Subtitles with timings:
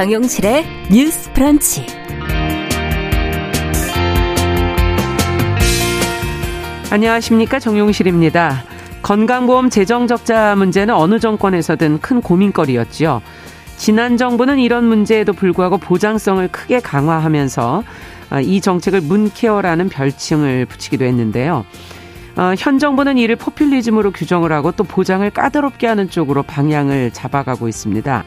[0.00, 1.84] 정용실의 뉴스 프런치.
[6.90, 7.58] 안녕하십니까.
[7.58, 8.64] 정용실입니다.
[9.02, 13.20] 건강보험 재정 적자 문제는 어느 정권에서든 큰 고민거리였지요.
[13.76, 17.82] 지난 정부는 이런 문제에도 불구하고 보장성을 크게 강화하면서
[18.30, 21.66] 아, 이 정책을 문케어라는 별칭을 붙이기도 했는데요.
[22.38, 28.24] 어, 현 정부는 이를 포퓰리즘으로 규정을 하고 또 보장을 까다롭게 하는 쪽으로 방향을 잡아가고 있습니다.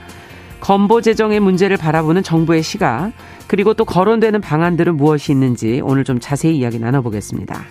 [0.64, 3.12] 건보 재정의 문제를 바라보는 정부의 시각,
[3.48, 7.66] 그리고 또 거론되는 방안들은 무엇이 있는지 오늘 좀 자세히 이야기 나눠보겠습니다.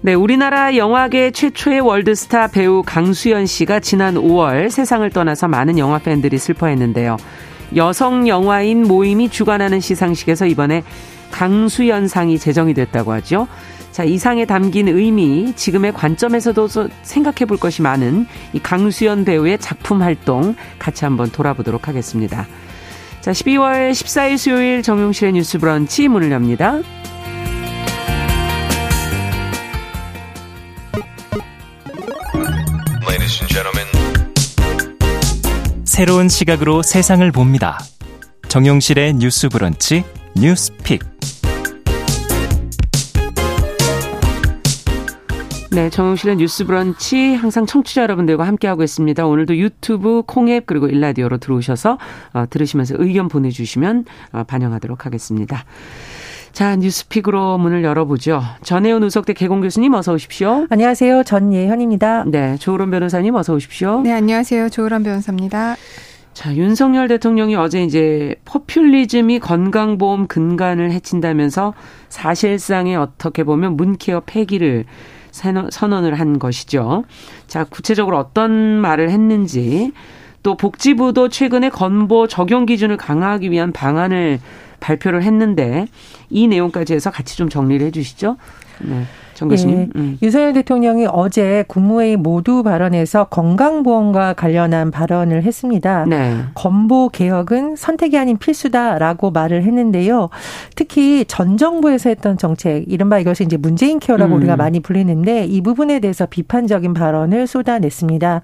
[0.00, 6.38] 네, 우리나라 영화계 최초의 월드스타 배우 강수연 씨가 지난 5월 세상을 떠나서 많은 영화 팬들이
[6.38, 7.16] 슬퍼했는데요.
[7.76, 10.82] 여성 영화인 모임이 주관하는 시상식에서 이번에
[11.30, 13.46] 강수연상이 제정이 됐다고 하죠.
[13.96, 16.68] 자, 이 상에 담긴 의미, 지금의 관점에서도
[17.00, 22.46] 생각해 볼 것이 많은 이 강수연 배우의 작품 활동 같이 한번 돌아보도록 하겠습니다.
[23.22, 26.80] 자, 12월 14일 수요일 정용실의 뉴스 브런치 문을 엽니다.
[35.86, 37.78] 새로운 시각으로 세상을 봅니다.
[38.48, 41.16] 정용실의 뉴스 브런치 뉴스픽.
[45.76, 49.26] 네, 정용실의 뉴스 브런치 항상 청취자 여러분들과 함께하고 있습니다.
[49.26, 51.98] 오늘도 유튜브, 콩앱 그리고 일라디오로 들어오셔서
[52.32, 55.66] 어, 들으시면서 의견 보내주시면 어, 반영하도록 하겠습니다.
[56.52, 58.40] 자, 뉴스픽으로 문을 열어보죠.
[58.62, 60.66] 전혜연 우석대 개공 교수님 어서 오십시오.
[60.70, 61.24] 안녕하세요.
[61.24, 62.24] 전예현입니다.
[62.24, 64.00] 네, 조으론 변호사님 어서 오십시오.
[64.00, 64.70] 네, 안녕하세요.
[64.70, 65.76] 조으론 변호사입니다.
[66.32, 71.74] 자, 윤석열 대통령이 어제 이제 포퓰리즘이 건강보험 근간을 해친다면서
[72.08, 74.86] 사실상에 어떻게 보면 문케어 폐기를
[75.36, 77.04] 선언을 한 것이죠.
[77.46, 79.92] 자, 구체적으로 어떤 말을 했는지
[80.42, 84.40] 또 복지부도 최근에 건보 적용 기준을 강화하기 위한 방안을
[84.80, 85.86] 발표를 했는데
[86.30, 88.36] 이 내용까지 해서 같이 좀 정리를 해 주시죠.
[88.80, 89.04] 네.
[89.36, 89.78] 정 교수님.
[89.78, 90.18] 예, 음.
[90.22, 96.06] 윤석열 대통령이 어제 국무회의 모두 발언에서 건강보험과 관련한 발언을 했습니다.
[96.06, 96.36] 네.
[96.54, 100.30] 건보 개혁은 선택이 아닌 필수다라고 말을 했는데요.
[100.74, 104.38] 특히 전 정부에서 했던 정책, 이른바 이것이 이제 문재인 케어라고 음.
[104.38, 108.42] 우리가 많이 불리는데 이 부분에 대해서 비판적인 발언을 쏟아냈습니다.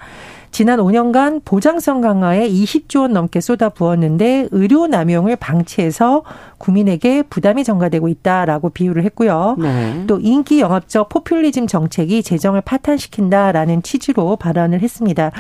[0.53, 6.25] 지난 5년간 보장성 강화에 20조 원 넘게 쏟아 부었는데 의료 남용을 방치해서
[6.59, 9.57] 국민에게 부담이 전가되고 있다라고 비유를 했고요.
[9.59, 10.05] 네.
[10.07, 15.33] 또 인기 영합적 포퓰리즘 정책이 재정을 파탄시킨다라는 취지로 발언을 했습니다.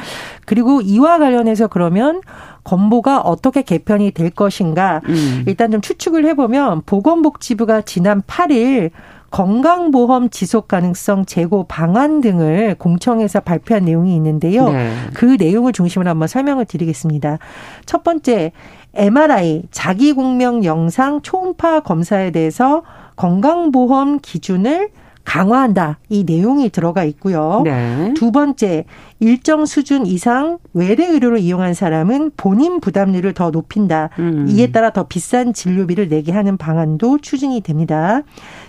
[0.46, 2.22] 그리고 이와 관련해서 그러면
[2.64, 5.44] 건보가 어떻게 개편이 될 것인가 음.
[5.46, 8.90] 일단 좀 추측을 해보면 보건복지부가 지난 8일
[9.32, 14.70] 건강보험 지속 가능성 제고 방안 등을 공청에서 발표한 내용이 있는데요.
[14.70, 14.92] 네.
[15.14, 17.38] 그 내용을 중심으로 한번 설명을 드리겠습니다.
[17.86, 18.52] 첫 번째,
[18.94, 22.82] MRI 자기공명 영상 초음파 검사에 대해서
[23.16, 24.90] 건강보험 기준을
[25.24, 25.98] 강화한다.
[26.08, 27.62] 이 내용이 들어가 있고요.
[27.64, 28.12] 네.
[28.14, 28.84] 두 번째,
[29.20, 34.10] 일정 수준 이상 외래 의료를 이용한 사람은 본인 부담률을 더 높인다.
[34.18, 34.46] 음.
[34.48, 38.22] 이에 따라 더 비싼 진료비를 내게 하는 방안도 추진이 됩니다.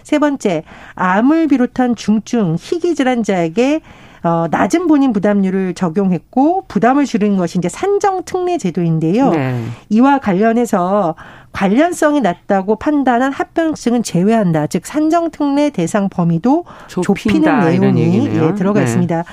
[0.04, 0.64] 세 번째,
[0.96, 3.82] 암을 비롯한 중증 희귀 질환자에게
[4.24, 9.32] 어, 낮은 본인 부담률을 적용했고 부담을 줄이는 것이 이제 산정 특례 제도인데요.
[9.32, 9.66] 네.
[9.90, 11.16] 이와 관련해서
[11.52, 14.68] 관련성이 낮다고 판단한 합병증은 제외한다.
[14.68, 18.86] 즉 산정 특례 대상 범위도 좁히는 내용이 예, 들어가 네.
[18.86, 19.24] 있습니다.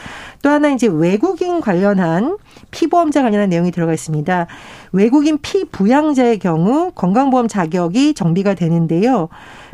[0.43, 2.37] 또 하나 이제 외국인 관련한
[2.71, 4.47] 피보험자 관련한 내용이 들어가 있습니다.
[4.93, 9.29] 외국인 피부양자의 경우 건강보험 자격이 정비가 되는데요.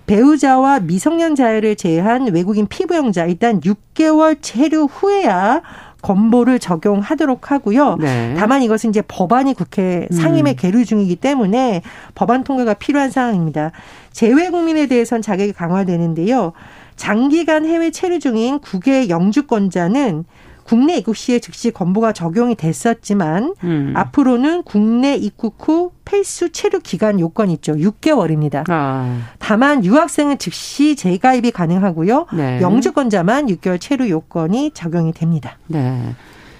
[0.06, 5.62] 배우자와 미성년 자녀를 제외한 외국인 피부양자 일단 6개월 체류 후에야
[6.02, 7.96] 건보를 적용하도록 하고요.
[7.96, 8.34] 네.
[8.38, 10.56] 다만 이것은 이제 법안이 국회 상임에 음.
[10.56, 11.82] 계류 중이기 때문에
[12.14, 13.72] 법안 통과가 필요한 상황입니다.
[14.12, 16.52] 재외 국민에 대해선 자격이 강화되는데요.
[16.94, 20.24] 장기간 해외 체류 중인 국외 영주권자는
[20.66, 23.92] 국내 입국 시에 즉시 건보가 적용이 됐었지만 음.
[23.94, 27.74] 앞으로는 국내 입국 후 필수 체류 기간 요건 있죠.
[27.74, 28.68] 6개월입니다.
[28.68, 29.18] 아.
[29.38, 32.26] 다만 유학생은 즉시 재가입이 가능하고요.
[32.32, 32.60] 네.
[32.60, 35.56] 영주권자만 6개월 체류 요건이 적용이 됩니다.
[35.68, 36.14] 네.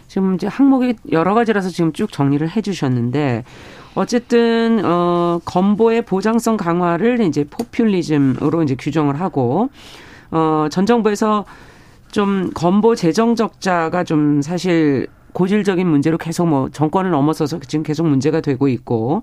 [0.07, 3.45] 지금 이제 항목이 여러 가지라서 지금 쭉 정리를 해 주셨는데
[3.97, 9.69] 어쨌든 어 건보의 보장성 강화를 이제 포퓰리즘으로 이제 규정을 하고
[10.31, 11.45] 어전 정부에서
[12.11, 18.41] 좀 건보 재정 적자가 좀 사실 고질적인 문제로 계속 뭐 정권을 넘어서서 지금 계속 문제가
[18.41, 19.23] 되고 있고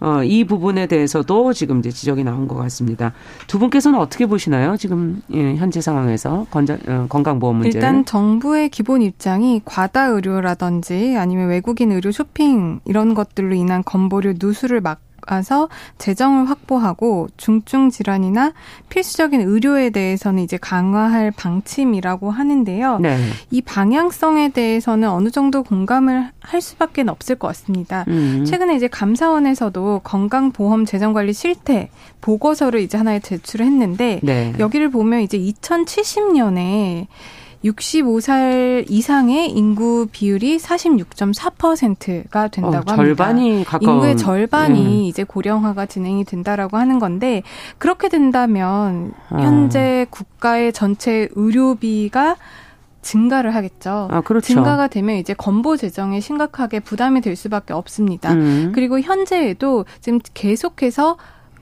[0.00, 3.12] 어, 이 부분에 대해서도 지금 이제 지적이 나온 것 같습니다.
[3.46, 4.76] 두 분께서는 어떻게 보시나요?
[4.76, 11.48] 지금 예, 현재 상황에서 건자, 어, 건강보험 문제 일단 정부의 기본 입장이 과다 의료라든지 아니면
[11.48, 18.54] 외국인 의료 쇼핑 이런 것들로 인한 건보료 누수를 막 가서 재정을 확보하고 중증 질환이나
[18.88, 22.98] 필수적인 의료에 대해서는 이제 강화할 방침이라고 하는데요.
[22.98, 23.18] 네.
[23.50, 28.04] 이 방향성에 대해서는 어느 정도 공감을 할 수밖에 없을 것 같습니다.
[28.08, 28.44] 음.
[28.46, 31.90] 최근에 이제 감사원에서도 건강보험 재정관리 실태
[32.22, 34.54] 보고서를 이제 하나에 제출을 했는데 네.
[34.58, 37.06] 여기를 보면 이제 2070년에
[37.64, 43.70] 65살 이상의 인구 비율이 46.4%가 된다고 어, 절반이 합니다.
[43.70, 45.04] 가까운 인구의 절반이 음.
[45.04, 47.42] 이제 고령화가 진행이 된다라고 하는 건데
[47.78, 49.40] 그렇게 된다면 아.
[49.40, 52.36] 현재 국가의 전체 의료비가
[53.02, 54.08] 증가를 하겠죠.
[54.10, 54.46] 아, 그렇죠.
[54.46, 58.32] 증가가 되면 이제 건보 재정에 심각하게 부담이 될 수밖에 없습니다.
[58.32, 58.72] 음.
[58.74, 61.16] 그리고 현재에도 지금 계속해서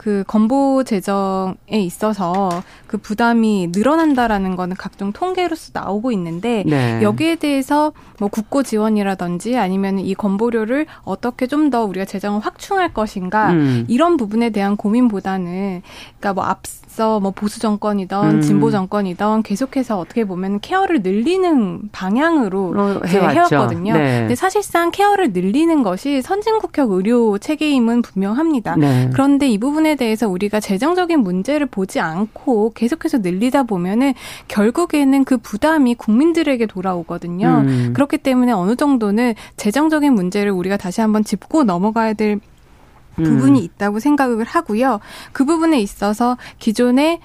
[0.06, 7.02] 그 건보 재정에 있어서 그 부담이 늘어난다라는 거는 각종 통계로서 나오고 있는데 네.
[7.02, 13.50] 여기에 대해서 뭐 국고 지원이라든지 아니면 이 건보료를 어떻게 좀 더 우리가 재정을 확충할 것인가
[13.50, 13.84] 음.
[13.88, 15.82] 이런 부분에 대한 고민보다는
[16.20, 16.62] 그러니까 뭐 앞
[16.96, 18.40] 서 뭐 보수 정권이던 음.
[18.40, 23.92] 진보 정권이던 계속해서 어떻게 보면 케어를 늘리는 방향으로 해왔거든요.
[23.92, 24.20] 네.
[24.20, 28.76] 근데 사실상 케어를 늘리는 것이 선진국형 의료 체계임은 분명합니다.
[28.76, 29.10] 네.
[29.12, 34.14] 그런데 이 부분에 대해서 우리가 재정적인 문제를 보지 않고 계속해서 늘리다 보면은
[34.48, 37.64] 결국에는 그 부담이 국민들에게 돌아오거든요.
[37.66, 37.92] 음.
[37.94, 42.40] 그렇기 때문에 어느 정도는 재정적인 문제를 우리가 다시 한번 짚고 넘어가야 될
[43.16, 43.64] 부분이 음.
[43.64, 45.00] 있다고 생각을 하고요.
[45.32, 47.20] 그 부분에 있어서 기존에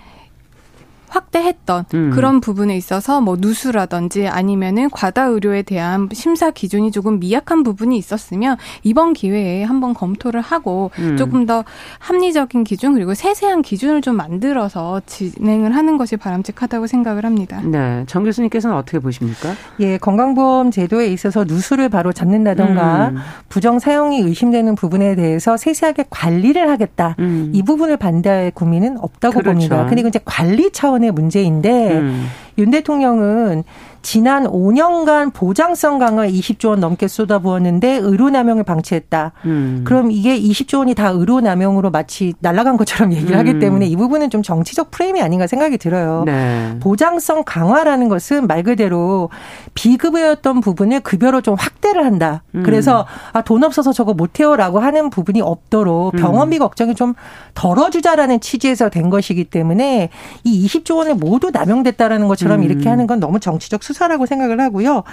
[1.12, 2.12] 확대했던 음.
[2.12, 8.58] 그런 부분에 있어서 뭐 누수라든지 아니면은 과다 의료에 대한 심사 기준이 조금 미약한 부분이 있었으면
[8.84, 11.18] 이번 기회에 한번 검토를 하고 음.
[11.18, 11.66] 조금 더
[12.00, 17.62] 합리적인 기준 그리고 세세한 기준을 좀 만들어서 진행을 하는 것이 바람직하다고 생각을 합니다.
[17.62, 18.06] 네.
[18.08, 19.54] 정 교수님께서는 어떻게 보십니까?
[19.80, 23.18] 예, 건강보험 제도에 있어서 누수를 바로 잡는다던가 음.
[23.50, 27.16] 부정 사용이 의심되는 부분에 대해서 세세하게 관리를 하겠다.
[27.20, 27.52] 음.
[27.54, 29.52] 이 부분을 반대할 국민은 없다고 그렇죠.
[29.52, 29.86] 봅니다.
[29.88, 32.28] 근데 이제 관리 차원 차원의 문제인데 음.
[32.58, 33.64] 윤 대통령은
[34.02, 39.34] 지난 5년간 보장성 강화에 20조 원 넘게 쏟아부었는데 의료남용을 방치했다.
[39.46, 39.82] 음.
[39.86, 43.40] 그럼 이게 20조 원이 다 의료남용으로 마치 날아간 것처럼 얘기를 음.
[43.40, 46.24] 하기 때문에 이 부분은 좀 정치적 프레임이 아닌가 생각이 들어요.
[46.26, 46.78] 네.
[46.80, 49.30] 보장성 강화라는 것은 말 그대로
[49.76, 52.44] 비급여였던 부분을 급여로 좀 확대를 한다.
[52.56, 52.64] 음.
[52.64, 56.20] 그래서 아, 돈 없어서 저거 못해요라고 하는 부분이 없도록 음.
[56.20, 57.14] 병원비 걱정이 좀
[57.54, 60.10] 덜어주자라는 취지에서 된 것이기 때문에
[60.44, 62.64] 이 20조 원을 모두 남용됐다라는 것처럼 음.
[62.64, 65.04] 이렇게 하는 건 너무 정치적 수 사라고 생각을 하고요.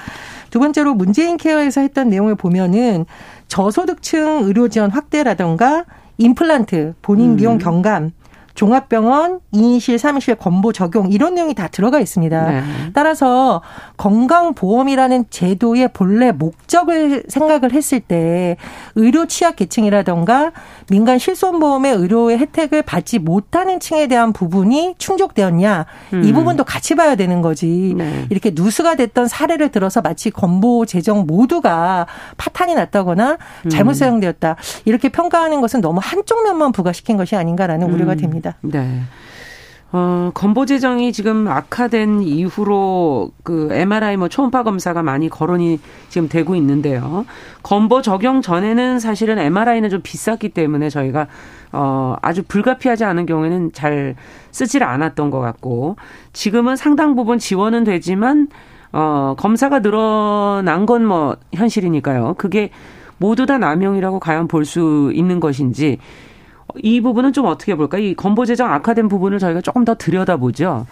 [0.51, 3.07] 두 번째로 문재인 케어에서 했던 내용을 보면은
[3.49, 5.85] 저소득층 의료 지원 확대라던가
[6.19, 7.59] 임플란트, 본인 비용 음.
[7.59, 8.13] 경감,
[8.59, 12.51] 종합병원 2인실, 3인실 건보 적용 이런 내용이 다 들어가 있습니다.
[12.51, 12.63] 네.
[12.93, 13.63] 따라서
[13.99, 18.57] 건강보험이라는 제도의 본래 목적을 생각을 했을 때
[18.97, 20.51] 의료 취약 계층이라던가
[20.91, 26.25] 민간 실손보험의 의료의 혜택을 받지 못하는 층에 대한 부분이 충족되었냐 음.
[26.25, 28.27] 이 부분도 같이 봐야 되는 거지 네.
[28.29, 33.39] 이렇게 누수가 됐던 사례를 들어서 마치 건보 재정 모두가 파탄이 났다거나
[33.71, 33.95] 잘못 음.
[33.95, 37.95] 사용되었다 이렇게 평가하는 것은 너무 한쪽 면만 부과시킨 것이 아닌가라는 음.
[37.95, 38.48] 우려가 됩니다.
[38.49, 38.81] 있습니다.
[38.83, 39.03] 네.
[39.91, 46.55] 어, 건보 재정이 지금 악화된 이후로 그 MRI 뭐 초음파 검사가 많이 거론이 지금 되고
[46.57, 47.25] 있는데요.
[47.63, 51.27] 건보 적용 전에는 사실은 MRI는 좀 비쌌기 때문에 저희가
[51.73, 54.15] 어, 아주 불가피하지 않은 경우에는 잘
[54.51, 55.97] 쓰지를 않았던 것 같고
[56.35, 58.49] 지금은 상당 부분 지원은 되지만
[58.93, 62.35] 어, 검사가 늘어난 건 뭐 현실이니까요.
[62.37, 62.71] 그게
[63.17, 65.97] 모두 다 남용이라고 과연 볼 수 있는 것인지
[66.83, 67.99] 이 부분은 좀 어떻게 볼까?
[67.99, 70.87] 이 건보 재정 악화된 부분을 저희가 조금 더 들여다보죠.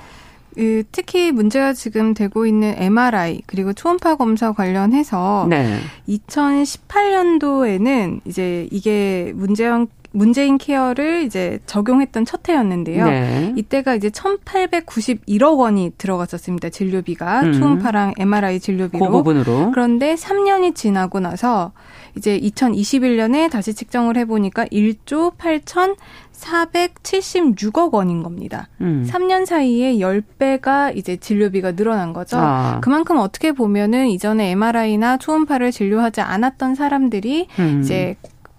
[0.55, 5.79] 그 특히 문제가 지금 되고 있는 MRI 그리고 초음파 검사 관련해서 네.
[6.09, 13.05] 2018년도에는 이제 이게 문제형 문재인 케어를 이제 적용했던 첫 해였는데요.
[13.05, 13.53] 네.
[13.55, 16.71] 이때가 이제 1,891억 원이 들어갔었습니다.
[16.71, 17.53] 진료비가 음.
[17.53, 19.05] 초음파랑 MRI 진료비로.
[19.05, 19.73] 그 부분으로.
[19.73, 21.73] 그런데 3년이 지나고 나서
[22.17, 25.97] 이제 2021년에 다시 측정을 해보니까 1조 8천
[26.33, 28.69] 476억 원인 겁니다.
[28.81, 29.07] 음.
[29.09, 32.37] 3년 사이에 10배가 이제 진료비가 늘어난 거죠.
[32.39, 32.81] 아.
[32.83, 37.81] 그만큼 어떻게 보면은 이전에 MRI나 초음파를 진료하지 않았던 사람들이 음.
[37.83, 38.17] 이제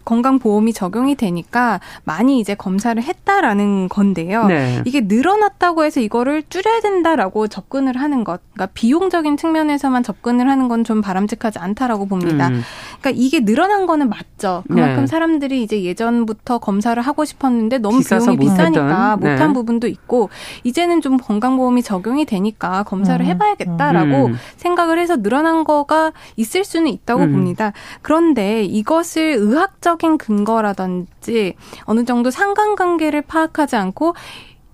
[0.07, 4.45] 건강보험이 적용이 되니까 많이 이제 검사를 했다라는 건데요.
[4.45, 4.81] 네.
[4.85, 10.87] 이게 늘어났다고 해서 이거를 줄여야 된다라고 접근을 하는 것, 그러니까 비용적인 측면에서만 접근을 하는 건
[10.87, 12.47] 좀 바람직하지 않다라고 봅니다.
[12.47, 12.61] 음.
[13.01, 14.63] 그러니까 이게 늘어난 거는 맞죠.
[14.67, 15.07] 그만큼 네.
[15.07, 19.53] 사람들이 이제 예전부터 검사를 하고 싶었는데 너무 비용이 비싸니까 못한, 못한 네.
[19.53, 20.29] 부분도 있고
[20.63, 23.27] 이제는 좀 건강보험이 적용이 되니까 검사를 음.
[23.29, 24.35] 해봐야겠다라고 음.
[24.55, 27.31] 생각을 해서 늘어난 거가 있을 수는 있다고 음.
[27.33, 27.73] 봅니다.
[28.01, 34.15] 그런데 이것을 의학적 인 근거라든지 어느 정도 상관관계를 파악하지 않고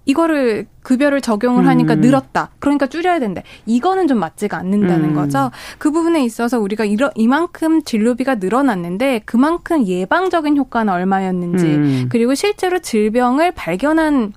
[0.05, 2.01] 이거를 급여를 적용을 하니까 음.
[2.01, 2.49] 늘었다.
[2.59, 3.41] 그러니까 줄여야 된다.
[3.65, 5.15] 이거는 좀 맞지가 않는다는 음.
[5.15, 5.49] 거죠.
[5.77, 12.09] 그 부분에 있어서 우리가 이러, 이만큼 진료비가 늘어났는데 그만큼 예방적인 효과는 얼마였는지 음.
[12.11, 14.33] 그리고 실제로 질병을 발견한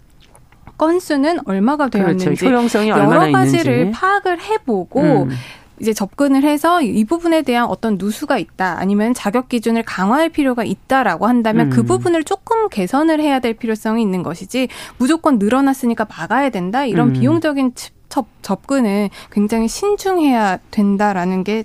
[0.79, 2.17] 건수는 얼마가 그렇죠.
[2.19, 2.87] 되었는지 그렇죠.
[2.87, 3.99] 여러 가지를 있는지.
[3.99, 5.31] 파악을 해보고 음.
[5.81, 11.27] 이제 접근을 해서 이 부분에 대한 어떤 누수가 있다 아니면 자격 기준을 강화할 필요가 있다라고
[11.27, 11.87] 한다면 그 음.
[11.87, 14.69] 그 부분을 조금 개선을 해야 될 필요성이 있는 것이지
[14.99, 17.13] 무조건 늘어났으니까 막아야 된다 이런 음.
[17.13, 17.73] 비용적인
[18.09, 21.65] 접, 접근은 굉장히 신중해야 된다라는 게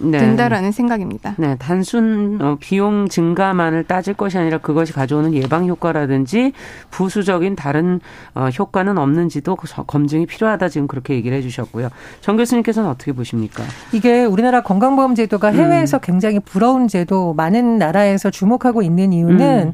[0.00, 0.18] 네.
[0.18, 1.34] 된다라는 생각입니다.
[1.38, 6.52] 네, 단순 어, 비용 증가만을 따질 것이 아니라 그것이 가져오는 예방 효과라든지
[6.90, 8.00] 부수적인 다른
[8.34, 11.90] 어, 효과는 없는지도 검증이 필요하다 지금 그렇게 얘기를 해주셨고요.
[12.20, 13.62] 정 교수님께서는 어떻게 보십니까?
[13.92, 16.00] 이게 우리나라 건강보험 제도가 해외에서 음.
[16.02, 19.72] 굉장히 부러운 제도, 많은 나라에서 주목하고 있는 이유는 음.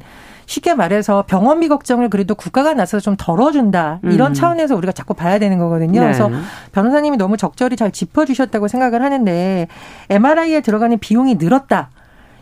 [0.48, 4.34] 쉽게 말해서 병원비 걱정을 그래도 국가가 나서 좀 덜어준다 이런 음.
[4.34, 6.00] 차원에서 우리가 자꾸 봐야 되는 거거든요.
[6.00, 6.06] 네.
[6.06, 6.30] 그래서
[6.72, 9.68] 변호사님이 너무 적절히 잘 짚어주셨다고 생각을 하는데
[10.08, 11.90] MRI에 들어가는 비용이 늘었다.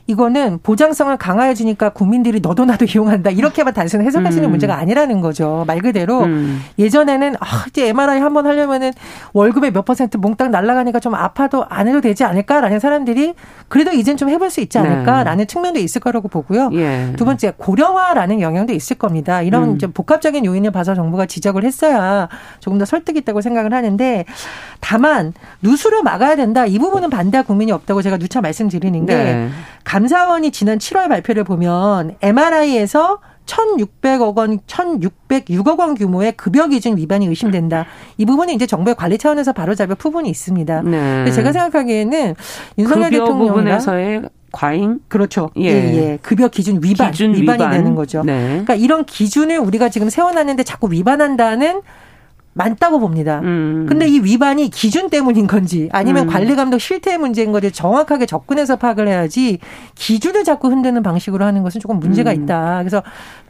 [0.08, 4.52] 이거는 보장성을 강화해 주니까 국민들이 너도 나도 이용한다 이렇게만 단순히 해석할 수 있는 음.
[4.52, 5.64] 문제가 아니라는 거죠.
[5.66, 6.60] 말 그대로 음.
[6.78, 8.92] 예전에는 아 이제 MRI 한 번 하려면은
[9.32, 13.34] 월급의 몇 퍼센트 몽땅 날라가니까 좀 아파도 안 해도 되지 않을까라는 사람들이
[13.68, 15.44] 그래도 이젠 좀 해볼 수 있지 않을까라는 네.
[15.46, 16.70] 측면도 있을 거라고 보고요.
[16.74, 17.12] 예.
[17.16, 19.42] 두 번째 고령화라는 영향도 있을 겁니다.
[19.42, 19.78] 이런 음.
[19.78, 22.28] 좀 복합적인 요인을 봐서 정부가 지적을 했어야
[22.60, 24.24] 조금 더 설득이 있다고 생각을 하는데
[24.80, 25.32] 다만
[25.62, 29.48] 누수를 막아야 된다 이 부분은 반대할 국민이 없다고 제가 누차 말씀드리는 게 네.
[29.96, 37.86] 감사원이 지난 7월 발표를 보면 MRI에서 1,600억 원, 1,606억 원 규모의 급여 기준 위반이 의심된다.
[38.18, 40.82] 이 부분은 이제 정부의 관리 차원에서 바로잡을 부분이 있습니다.
[40.82, 41.30] 네.
[41.30, 42.34] 제가 생각하기에는
[42.76, 44.22] 윤석열 대통령 부분에서의
[44.52, 45.48] 과잉 그렇죠.
[45.56, 45.64] 예.
[45.64, 46.18] 예, 예.
[46.20, 47.70] 급여 기준 위반 기준 위반이 위반.
[47.70, 48.22] 되는 거죠.
[48.22, 48.48] 네.
[48.48, 51.80] 그러니까 이런 기준을 우리가 지금 세워놨는데 자꾸 위반한다는
[52.56, 53.40] 많다고 봅니다.
[53.44, 53.84] 음.
[53.86, 56.32] 근데 이 위반이 기준 때문인 건지 아니면 음.
[56.32, 59.58] 관리 감독 실태의 문제인 건지 정확하게 접근해서 파악을 해야지
[59.94, 62.42] 기준을 자꾸 흔드는 방식으로 하는 것은 조금 문제가 음.
[62.42, 62.78] 있다.
[62.78, 63.02] 그래서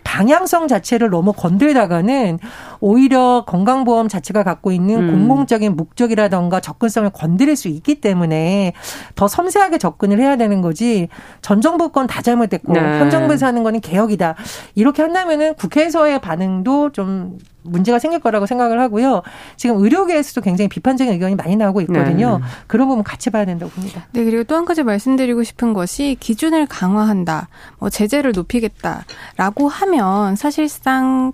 [0.02, 2.38] 방향성 자체를 너무 건들다가는
[2.80, 5.10] 오히려 건강보험 자체가 갖고 있는 음.
[5.10, 8.72] 공공적인 목적이라던가 접근성을 건드릴 수 있기 때문에
[9.14, 11.08] 더 섬세하게 접근을 해야 되는 거지
[11.42, 12.80] 전 정부 건 다 잘못됐고 네.
[12.80, 14.36] 현 정부에서 하는 거는 개혁이다.
[14.76, 19.23] 이렇게 한다면은 국회에서의 반응도 좀 문제가 생길 거라고 생각을 하고요.
[19.56, 22.38] 지금 의료계에서도 굉장히 비판적인 의견이 많이 나오고 있거든요.
[22.38, 22.44] 네.
[22.66, 24.06] 그런 부분 같이 봐야 된다고 봅니다.
[24.12, 31.32] 네, 그리고 또 한 가지 말씀드리고 싶은 것이 기준을 강화한다, 뭐 제재를 높이겠다라고 하면 사실상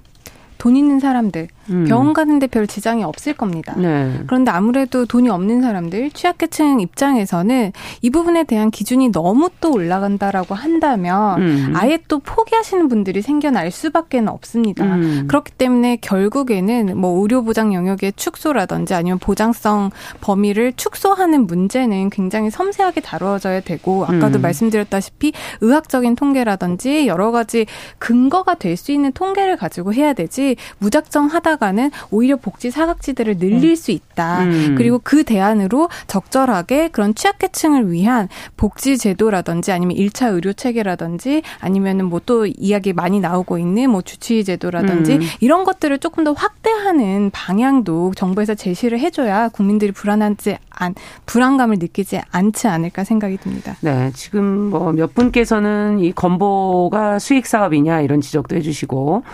[0.58, 1.86] 돈 있는 사람들 음.
[1.88, 3.74] 병원 가는데 별 지장이 없을 겁니다.
[3.76, 4.20] 네.
[4.26, 11.40] 그런데 아무래도 돈이 없는 사람들, 취약계층 입장에서는 이 부분에 대한 기준이 너무 또 올라간다라고 한다면
[11.40, 11.72] 음.
[11.74, 14.84] 아예 또 포기하시는 분들이 생겨날 수밖에 없습니다.
[14.84, 15.24] 음.
[15.26, 19.90] 그렇기 때문에 결국에는 뭐 의료 보장 영역의 축소라든지 아니면 보장성
[20.20, 24.42] 범위를 축소하는 문제는 굉장히 섬세하게 다루어져야 되고 아까도 음.
[24.42, 27.66] 말씀드렸다시피 의학적인 통계라든지 여러 가지
[27.98, 33.70] 근거가 될 수 있는 통계를 가지고 해야 되지 무작정 하다 하다가는 오히려 복지 사각지대를 늘릴
[33.70, 33.76] 음.
[33.76, 34.44] 수 있다.
[34.44, 34.74] 음.
[34.76, 42.22] 그리고 그 대안으로 적절하게 그런 취약계층을 위한 복지 제도라든지 아니면 1차 의료 체계라든지 아니면은 뭐
[42.24, 45.20] 또 이야기 많이 나오고 있는 뭐 주치의 제도라든지 음.
[45.40, 50.94] 이런 것들을 조금 더 확대하는 방향도 정부에서 제시를 해줘야 국민들이 불안하지 안
[51.26, 53.74] 불안감을 느끼지 않지 않을까 생각이 듭니다.
[53.80, 59.24] 네, 지금 뭐 몇 분께서는 이 건보가 수익 사업이냐 이런 지적도 해주시고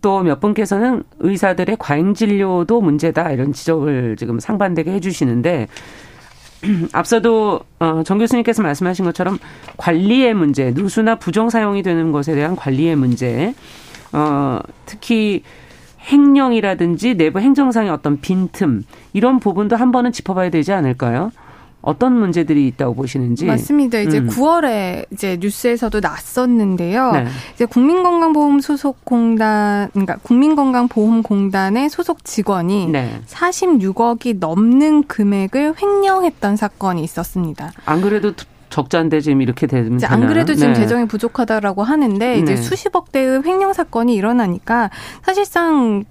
[0.00, 5.68] 또 몇 분께서는 의사들의 과잉 진료도 문제다 이런 지적을 지금 상반되게 해주시는데
[6.92, 9.38] 앞서도 어, 정 교수님께서 말씀하신 것처럼
[9.76, 13.54] 관리의 문제, 누수나 부정 사용이 되는 것에 대한 관리의 문제,
[14.12, 15.42] 어, 특히
[16.00, 21.30] 행령이라든지 내부 행정상의 어떤 빈틈 이런 부분도 한 번은 짚어봐야 되지 않을까요?
[21.88, 23.98] 어떤 문제들이 있다고 보시는지 맞습니다.
[24.00, 24.28] 이제 음.
[24.28, 27.12] 9월에 이제 뉴스에서도 났었는데요.
[27.12, 27.26] 네.
[27.54, 33.22] 이제 국민건강보험 소속 공단 그러니까 국민건강보험공단의 소속 직원이 네.
[33.26, 37.72] 46억이 넘는 금액을 횡령했던 사건이 있었습니다.
[37.86, 38.34] 안 그래도
[38.68, 40.80] 적자인데 지금 이렇게 되면 이제 안 그래도 지금 네.
[40.80, 42.56] 재정이 부족하다라고 하는데 이제 네.
[42.60, 44.90] 수십억 대의 횡령 사건이 일어나니까
[45.22, 46.04] 사실상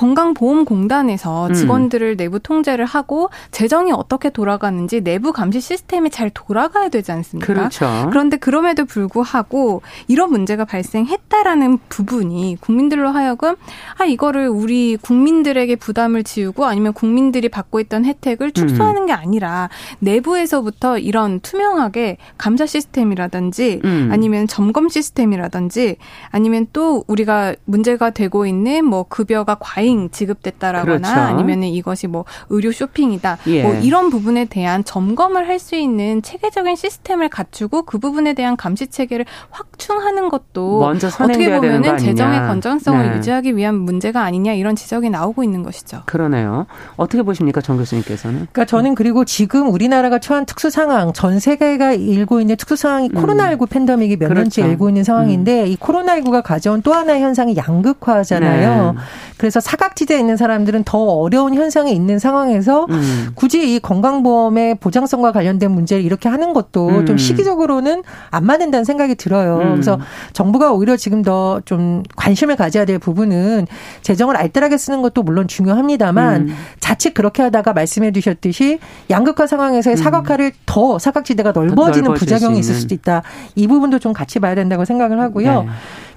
[0.00, 1.52] 건강보험공단에서 음.
[1.52, 2.16] 직원들을 음.
[2.16, 7.46] 내부 통제를 하고 재정이 어떻게 돌아가는지 내부 감시 시스템이 잘 돌아가야 되지 않습니까?
[7.46, 7.86] 그렇죠.
[8.08, 13.56] 그런데 그럼에도 불구하고 이런 문제가 발생했다라는 부분이 국민들로 하여금
[13.98, 19.06] 아 이거를 우리 국민들에게 부담을 지우고 아니면 국민들이 받고 있던 혜택을 축소하는 음.
[19.06, 24.08] 게 아니라 내부에서부터 이런 투명하게 감사 시스템이라든지 음.
[24.10, 25.96] 아니면 점검 시스템이라든지
[26.30, 31.20] 아니면 또 우리가 문제가 되고 있는 뭐 급여가 과잉 과잉 지급됐다라거나 그렇죠.
[31.20, 33.38] 아니면은 이것이 뭐 의료 쇼핑이다.
[33.48, 33.62] 예.
[33.62, 38.86] 뭐 이런 부분에 대한 점검을 할 수 있는 체계적인 시스템을 갖추고 그 부분에 대한 감시
[38.86, 43.16] 체계를 확충하는 것도 어떻게 보면은 재정의 건전성을 네.
[43.18, 46.00] 유지하기 위한 문제가 아니냐 이런 지적이 나오고 있는 것이죠.
[46.06, 46.64] 그러네요.
[46.96, 48.36] 어떻게 보십니까, 정 교수님께서는?
[48.52, 53.22] 그러니까 저는 그리고 지금 우리나라가 처한 특수 상황, 전 세계가 일고 있는 특수 상황이 음.
[53.22, 54.40] 코로나19 팬데믹이 몇 그렇죠.
[54.40, 55.66] 년째 일고 있는 상황인데 음.
[55.66, 58.92] 이 코로나19가 가져온 또 하나의 현상이 양극화잖아요.
[58.92, 58.98] 네.
[59.36, 63.30] 그래서 사 각지대에 있는 사람들은 더 어려운 현상에 있는 상황에서 음.
[63.34, 67.06] 굳이 이 건강보험의 보장성과 관련된 문제를 이렇게 하는 것도 음.
[67.06, 69.58] 좀 시기적으로는 안 맞는다는 생각이 들어요.
[69.58, 69.70] 음.
[69.72, 69.98] 그래서
[70.32, 73.66] 정부가 오히려 지금 더 좀 관심을 가져야 될 부분은
[74.02, 76.56] 재정을 알뜰하게 쓰는 것도 물론 중요합니다만 음.
[76.78, 79.96] 자칫 그렇게 하다가 말씀해 주셨듯이 양극화 상황에서의 음.
[79.96, 83.22] 사각화를 더 사각지대가 넓어지는 부작용이 있을 수도 있다.
[83.54, 85.62] 이 부분도 좀 같이 봐야 된다고 생각을 하고요.
[85.62, 85.68] 네.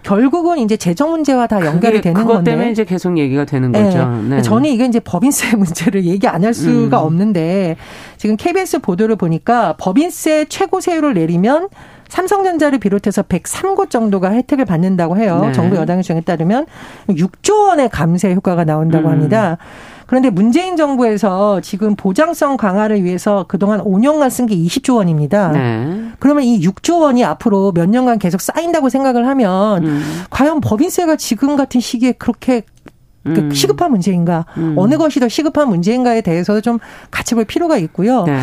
[0.03, 2.27] 결국은 이제 재정 문제와 다 연결이 되는 건데.
[2.27, 3.83] 그것 때문에 이제 계속 얘기가 되는 네.
[3.83, 4.05] 거죠.
[4.29, 4.41] 네.
[4.41, 7.05] 저는 이게 이제 법인세 문제를 얘기 안 할 수가 음.
[7.05, 7.77] 없는데
[8.17, 11.69] 지금 KBS 보도를 보니까 법인세 최고 세율을 내리면
[12.09, 15.39] 삼성전자를 비롯해서 103곳 정도가 혜택을 받는다고 해요.
[15.45, 15.51] 네.
[15.53, 16.65] 정부 여당의 주장에 따르면
[17.09, 19.13] 6조 원의 감세 효과가 나온다고 음.
[19.13, 19.57] 합니다.
[20.05, 25.47] 그런데 문재인 정부에서 지금 보장성 강화를 위해서 그동안 5년간 쓴 게 20조 원입니다.
[25.53, 26.03] 네.
[26.19, 30.01] 그러면 이 6조 원이 앞으로 몇 년간 계속 쌓인다고 생각을 하면 음.
[30.29, 32.92] 과연 법인세가 지금 같은 시기에 그렇게 그
[33.25, 33.51] 음.
[33.51, 34.75] 시급한 문제인가 음.
[34.77, 36.79] 어느 것이 더 시급한 문제인가에 대해서도 좀
[37.11, 38.23] 같이 볼 필요가 있고요.
[38.25, 38.39] 네.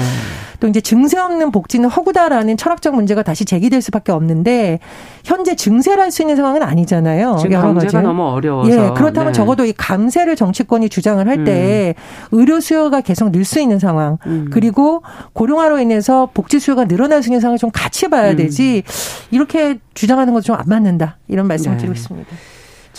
[0.58, 4.78] 또 이제 증세 없는 복지는 허구다라는 철학적 문제가 다시 제기될 수밖에 없는데
[5.25, 7.37] 현재 증세를 할 수 있는 상황은 아니잖아요.
[7.38, 7.97] 지금 여러 가지.
[7.97, 8.71] 너무 어려워서.
[8.71, 9.36] 예, 그렇다면 네.
[9.36, 11.95] 적어도 이 감세를 정치권이 주장을 할때
[12.32, 12.38] 음.
[12.38, 14.49] 의료 수요가 계속 늘 수 있는 상황 음.
[14.52, 18.36] 그리고 고령화로 인해서 복지 수요가 늘어날 수 있는 상황을 좀 같이 봐야 음.
[18.36, 18.82] 되지
[19.30, 21.82] 이렇게 주장하는 것 좀 안 맞는다 이런 말씀을 네.
[21.82, 22.28] 드리고 있습니다.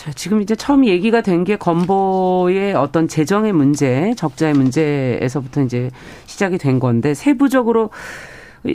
[0.02, 5.90] 자, 지금 이제 처음 얘기가 된 게 건보의 어떤 재정의 문제, 적자의 문제에서부터 이제
[6.26, 7.90] 시작이 된 건데 세부적으로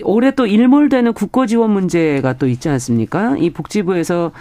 [0.04, 3.36] 올해 또 일몰되는 국고 지원 문제가 또 있지 않습니까?
[3.38, 4.32] 이 복지부에서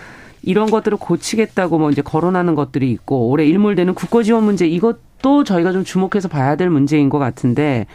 [0.42, 5.72] 이런 것들을 고치겠다고 뭐 이제 거론하는 것들이 있고 올해 일몰되는 국고 지원 문제 이것도 저희가
[5.72, 7.87] 좀 주목해서 봐야 될 문제인 것 같은데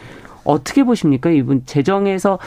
[0.44, 1.30] 어떻게 보십니까?
[1.30, 2.40] 이분 재정에서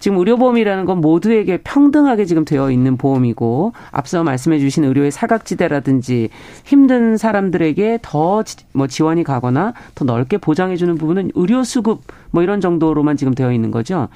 [0.00, 6.30] 지금 의료보험이라는 건 모두에게 평등하게 지금 되어 있는 보험이고 앞서 말씀해 주신 의료의 사각지대라든지
[6.64, 8.40] 힘든 사람들에게 더
[8.72, 13.52] 뭐 지원이 가거나 더 넓게 보장해 주는 부분은 의료 수급 뭐 이런 정도로만 지금 되어
[13.52, 14.08] 있는 거죠.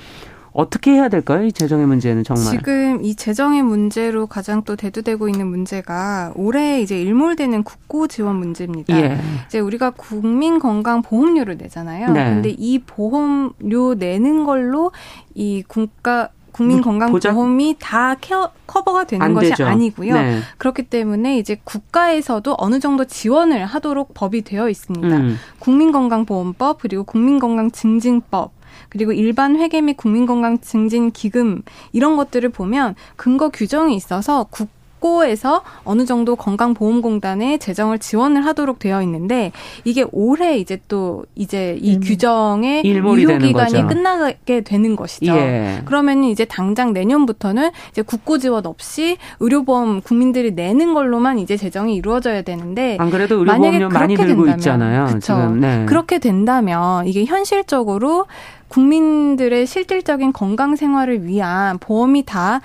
[0.55, 1.45] 어떻게 해야 될까요?
[1.45, 2.45] 이 재정의 문제는 정말.
[2.47, 8.97] 지금 이 재정의 문제로 가장 또 대두되고 있는 문제가 올해 이제 일몰되는 국고 지원 문제입니다.
[8.97, 9.19] 예.
[9.47, 12.13] 이제 우리가 국민 건강 보험료를 내잖아요.
[12.13, 12.25] 네.
[12.27, 14.93] 근데 이 보험료 내는 걸로
[15.35, 19.67] 이 국가 국민건강보험이 다 케어, 커버가 되는 것이 되죠.
[19.67, 20.15] 아니고요.
[20.15, 20.39] 네.
[20.57, 25.17] 그렇기 때문에 이제 국가에서도 어느 정도 지원을 하도록 법이 되어 있습니다.
[25.17, 25.37] 음.
[25.59, 28.53] 국민건강보험법 그리고 국민건강증진법
[28.95, 34.69] 그리고 일반 회계 및 국민건강 증진 기금 이런 것들을 보면 근거 규정이 있어서 국
[35.05, 39.53] 국고에서 어느 정도 건강보험공단에 재정을 지원을 하도록 되어 있는데
[39.85, 42.01] 이게 올해 이제 또 이제 이 음.
[42.01, 45.33] 규정의 유효 기간이 끝나게 되는 것이죠.
[45.33, 45.83] 예.
[45.85, 52.43] 그러면 이제 당장 내년부터는 이제 국고 지원 없이 의료보험 국민들이 내는 걸로만 이제 재정이 이루어져야
[52.43, 55.07] 되는데 안 그래도 의료보험료 많이 들고 된다면, 있잖아요.
[55.07, 55.51] 그렇죠.
[55.51, 55.85] 네.
[55.87, 58.27] 그렇게 된다면 이게 현실적으로
[58.69, 62.61] 국민들의 실질적인 건강 생활을 위한 보험이 다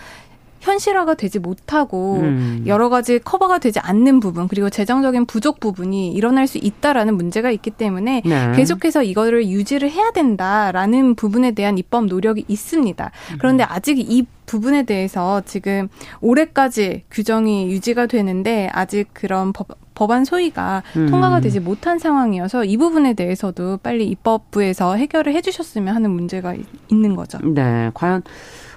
[0.60, 2.64] 현실화가 되지 못하고 음.
[2.68, 7.72] 여러 가지 커버가 되지 않는 부분 그리고 재정적인 부족 부분이 일어날 수 있다라는 문제가 있기
[7.72, 8.52] 때문에 네.
[8.56, 13.12] 계속해서 이거를 유지를 해야 된다라는 부분에 대한 입법 노력이 있습니다.
[13.40, 15.90] 그런데 아직 이 부분에 대해서 지금
[16.22, 21.08] 올해까지 규정이 유지가 되는데 아직 그런 법, 법안 소위가 음.
[21.10, 26.56] 통과가 되지 못한 상황이어서 이 부분에 대해서도 빨리 입법부에서 해결을 해주셨으면 하는 문제가
[26.90, 27.38] 있는 거죠.
[27.44, 28.24] 네, 과연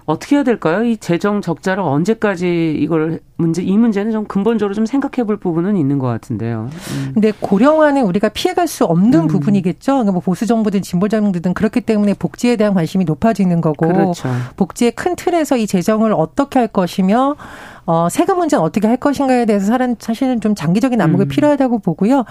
[0.04, 0.84] 어떻게 해야 될까요?
[0.84, 5.98] 이 재정 적자를 언제까지 이걸 문제 이 문제는 좀 근본적으로 좀 생각해 볼 부분은 있는
[5.98, 6.70] 것 같은데요.
[6.72, 7.10] 음.
[7.14, 9.26] 근데 고령화는 우리가 피해갈 수 없는 음.
[9.28, 9.92] 부분이겠죠.
[9.92, 14.28] 그러니까 뭐 보수 정부든 진보 정부든 그렇기 때문에 복지에 대한 관심이 높아지는 거고 그렇죠.
[14.56, 17.36] 복지의 큰 틀에서 이 재정을 어떻게 할 것이며
[17.84, 21.28] 어, 세금 문제는 어떻게 할 것인가에 대해서 사람 사실은 좀 장기적인 안목이 음.
[21.28, 22.24] 필요하다고 보고요.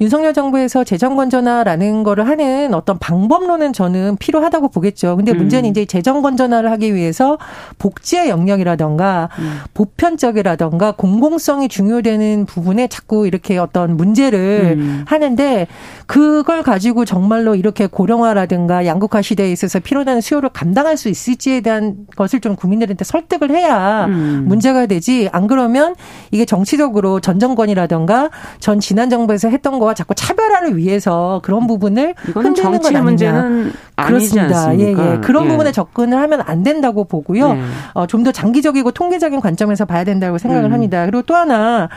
[0.00, 5.16] 윤석열 정부에서 재정 건전화라는 거를 하는 어떤 방법론은 저는 필요하다고 보겠죠.
[5.16, 5.38] 근데 음.
[5.38, 7.38] 문제는 이제 재정 건전화를 하기 위해서
[7.78, 9.58] 복지의 영역이라던가 음.
[9.74, 15.04] 보편적이라던가 공공성이 중요되는 부분에 자꾸 이렇게 어떤 문제를 음.
[15.06, 15.66] 하는데
[16.06, 22.40] 그걸 가지고 정말로 이렇게 고령화라든가 양극화 시대에 있어서 필요한 수요를 감당할 수 있을지에 대한 것을
[22.40, 24.44] 좀 국민들한테 설득을 해야 음.
[24.46, 25.94] 문제가 되지 안 그러면
[26.30, 28.30] 이게 정치적으로 전 정권이라든가
[28.60, 33.02] 전 지난 정부에서 했던 거와 자꾸 차별화를 위해서 그런 부분을 흔드는 건 아니냐.
[33.02, 34.76] 문제는 그렇습니다.
[34.78, 35.20] 예, 예.
[35.22, 35.48] 그런 예.
[35.48, 37.50] 부분에 접근을 하면 안 된다고 보고요.
[37.50, 37.60] 예.
[37.94, 40.72] 어, 좀 더 장기적이고 통계적인 관점에서 봐야 된다고 생각을 음.
[40.72, 41.04] 합니다.
[41.04, 41.90] 그리고 또 하나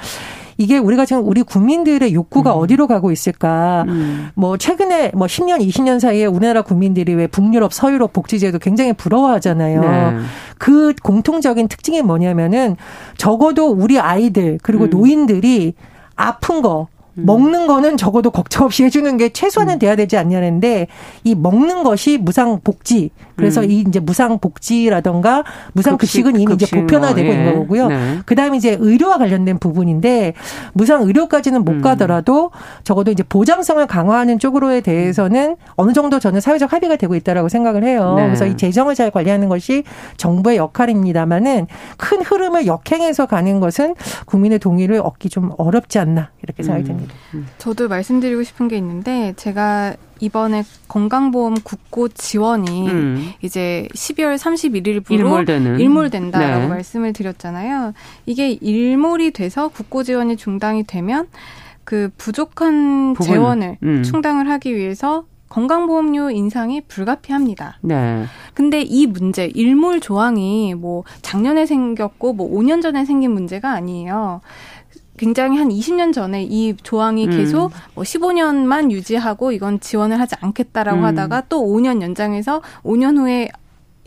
[0.58, 2.60] 이게 우리가 지금 우리 국민들의 욕구가 음.
[2.60, 3.86] 어디로 가고 있을까?
[3.88, 4.30] 음.
[4.34, 9.82] 뭐 최근에 뭐 10년, 20년 사이에 우리나라 국민들이 왜 북유럽, 서유럽 복지제도 굉장히 부러워하잖아요.
[9.82, 10.18] 네.
[10.58, 12.76] 그 공통적인 특징이 뭐냐면은
[13.18, 14.90] 적어도 우리 아이들 그리고 음.
[14.90, 15.74] 노인들이
[16.16, 17.26] 아픈 거 음.
[17.26, 19.80] 먹는 거는 적어도 걱정 없이 해주는 게 최소한은 음.
[19.80, 20.88] 돼야 되지 않냐는데
[21.24, 23.70] 이 먹는 것이 무상 복지 그래서 음.
[23.70, 27.40] 이 이제 무상 복지라던가 무상 급식은 이미 급식, 이제 보편화되고 뭐, 예.
[27.40, 27.88] 있는 거고요.
[27.88, 28.20] 네.
[28.26, 30.34] 그다음에 이제 의료와 관련된 부분인데
[30.74, 31.82] 무상 의료까지는 못 음.
[31.82, 32.52] 가더라도
[32.84, 38.16] 적어도 이제 보장성을 강화하는 쪽으로에 대해서는 어느 정도 저는 사회적 합의가 되고 있다라고 생각을 해요.
[38.18, 38.26] 네.
[38.26, 39.84] 그래서 이 재정을 잘 관리하는 것이
[40.18, 46.86] 정부의 역할입니다만은 큰 흐름을 역행해서 가는 것은 국민의 동의를 얻기 좀 어렵지 않나 이렇게 생각이
[46.86, 46.88] 음.
[46.88, 47.07] 듭니다.
[47.58, 53.32] 저도 말씀드리고 싶은 게 있는데 제가 이번에 건강보험 국고 지원이 음.
[53.42, 55.80] 이제 12월 31일부로 일몰되는.
[55.80, 56.68] 일몰된다라고 네.
[56.68, 57.94] 말씀을 드렸잖아요.
[58.26, 61.28] 이게 일몰이 돼서 국고 지원이 중단이 되면
[61.84, 63.34] 그 부족한 부분.
[63.34, 64.04] 재원을 음.
[64.04, 67.78] 충당을 하기 위해서 건강보험료 인상이 불가피합니다.
[67.82, 68.26] 네.
[68.54, 74.42] 근데 이 문제, 일몰 조항이 뭐 작년에 생겼고 뭐 5년 전에 생긴 문제가 아니에요.
[75.18, 77.32] 굉장히 한 20년 전에 이 조항이 음.
[77.32, 81.06] 계속 뭐 15년만 유지하고 이건 지원을 하지 않겠다라고 음.
[81.06, 83.50] 하다가 또 5년 연장해서 5년 후에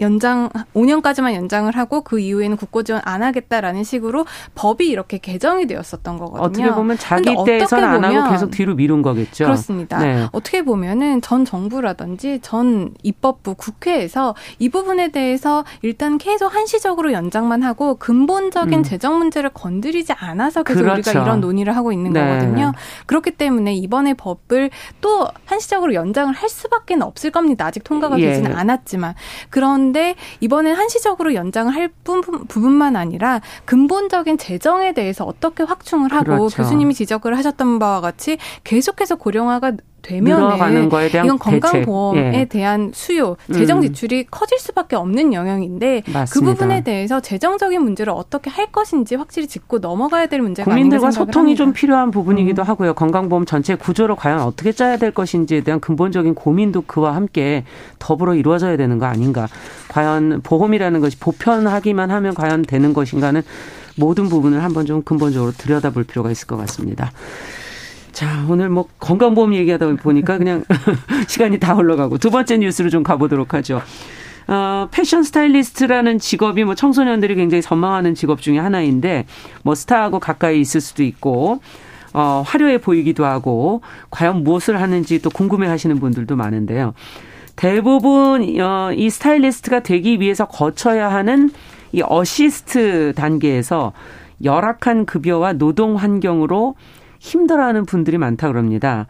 [0.01, 6.19] 연장 5년까지만 연장을 하고 그 이후에는 국고 지원 안 하겠다라는 식으로 법이 이렇게 개정이 되었었던
[6.19, 6.43] 거거든요.
[6.43, 9.45] 어떻게 보면 자기 때에서는 안 하고 계속 뒤로 미룬 거겠죠.
[9.45, 9.99] 그렇습니다.
[9.99, 10.27] 네.
[10.33, 17.97] 어떻게 보면은 전 정부라든지 전 입법부 국회에서 이 부분에 대해서 일단 계속 한시적으로 연장만 하고
[17.97, 18.83] 근본적인 음.
[18.83, 21.11] 재정 문제를 건드리지 않아서 계속 그렇죠.
[21.11, 22.21] 우리가 이런 논의를 하고 있는 네.
[22.21, 22.73] 거거든요.
[23.07, 27.67] 그렇기 때문에 이번에 법을 또 한시적으로 연장을 할 수밖에 없을 겁니다.
[27.67, 28.27] 아직 통과가 예.
[28.27, 29.15] 되지는 않았지만
[29.49, 36.57] 그런 그런데 이번엔 한시적으로 연장을 할 부분만 아니라 근본적인 재정에 대해서 어떻게 확충을 하고 그렇죠.
[36.57, 42.45] 교수님이 지적을 하셨던 바와 같이 계속해서 고령화가 되면은 이건 건강보험에 예.
[42.45, 43.83] 대한 수요, 재정 음.
[43.83, 44.25] 지출이 음.
[44.31, 46.33] 커질 수밖에 없는 영역인데 그 맞습니다.
[46.33, 51.51] 그 부분에 대해서 재정적인 문제를 어떻게 할 것인지 확실히 짚고 넘어가야 될 문제가 국민들과 소통이
[51.51, 51.59] 합니다.
[51.59, 52.65] 좀 필요한 부분이기도 음.
[52.65, 52.95] 하고요.
[52.95, 57.65] 건강보험 전체 구조를 과연 어떻게 짜야 될 것인지에 대한 근본적인 고민도 그와 함께
[57.99, 59.49] 더불어 이루어져야 되는 거 아닌가.
[59.89, 63.43] 과연 보험이라는 것이 보편하기만 하면 과연 되는 것인가는
[63.97, 67.13] 모든 부분을 한번 좀 근본적으로 들여다볼 필요가 있을 것 같습니다.
[68.13, 70.65] 자, 오늘 뭐 건강보험 얘기하다 보니까 그냥
[71.29, 73.83] 시간이 다 흘러가고 두 번째 뉴스로 좀 가보도록 하죠.
[74.49, 79.27] 어, 패션 스타일리스트라는 직업이 뭐 청소년들이 굉장히 선망하는 직업 중에 하나인데
[79.63, 81.61] 뭐 스타하고 가까이 있을 수도 있고
[82.13, 86.95] 어, 화려해 보이기도 하고 과연 무엇을 하는지 또 궁금해 하시는 분들도 많은데요.
[87.55, 91.51] 대부분 어, 이 스타일리스트가 되기 위해서 거쳐야 하는
[91.93, 93.93] 이 어시스트 단계에서
[94.43, 96.75] 열악한 급여와 노동 환경으로
[97.21, 99.07] 힘들어하는 분들이 많다 그럽니다.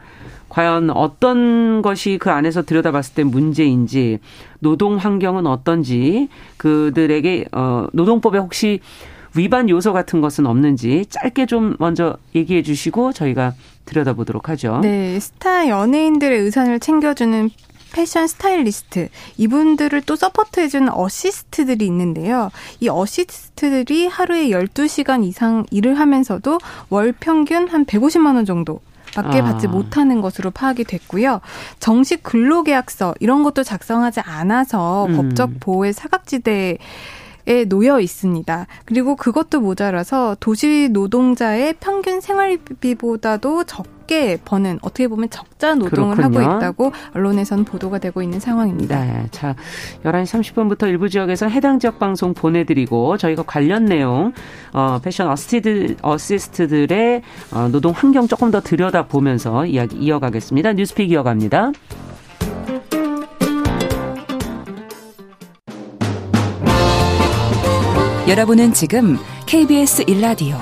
[0.50, 4.18] 과연 어떤 것이 그 안에서 들여다봤을 때 문제인지
[4.58, 8.80] 노동 환경은 어떤지 그들에게 어 노동법에 혹시
[9.36, 14.80] 위반 요소 같은 것은 없는지 짧게 좀 먼저 얘기해 주시고 저희가 들여다보도록 하죠.
[14.82, 17.48] 네, 스타 연예인들의 의상을 챙겨주는
[17.92, 22.50] 패션 스타일리스트 이분들을 또 서포트해주는 어시스트들이 있는데요.
[22.80, 28.80] 이 어시스트들이 하루에 12시간 이상 일을 하면서도 월 평균 한 150만 원 정도
[29.14, 29.44] 밖에 아.
[29.44, 31.40] 받지 못하는 것으로 파악이 됐고요.
[31.78, 35.16] 정식 근로계약서 이런 것도 작성하지 않아서 음.
[35.16, 36.78] 법적 보호의 사각지대에
[37.68, 38.66] 놓여 있습니다.
[38.84, 46.40] 그리고 그것도 모자라서 도시 노동자의 평균 생활비보다도 적게 버는 어떻게 보면 적자 노동을 그렇군요.
[46.40, 49.04] 하고 있다고 언론에서는 보도가 되고 있는 상황입니다.
[49.04, 49.26] 네.
[49.30, 49.54] 자,
[50.04, 54.32] 11시 30분부터 일부 지역에서 해당 지역 방송 보내드리고 저희가 관련 내용
[54.72, 60.72] 어, 패션 어시스트, 어시스트들의 어, 노동 환경 조금 더 들여다보면서 이야기 이어가겠습니다.
[60.74, 61.72] 뉴스픽 이어갑니다.
[68.30, 70.56] 여러분은 지금 KBS 1라디오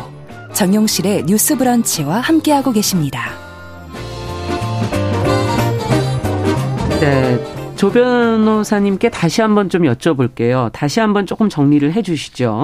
[0.55, 3.33] 정용실의 뉴스 브런치와 함께하고 계십니다.
[6.99, 7.75] 네.
[7.77, 10.73] 조 변호사님께 다시 한번 좀 여쭤볼게요.
[10.73, 12.63] 다시 한번 조금 정리를 해 주시죠.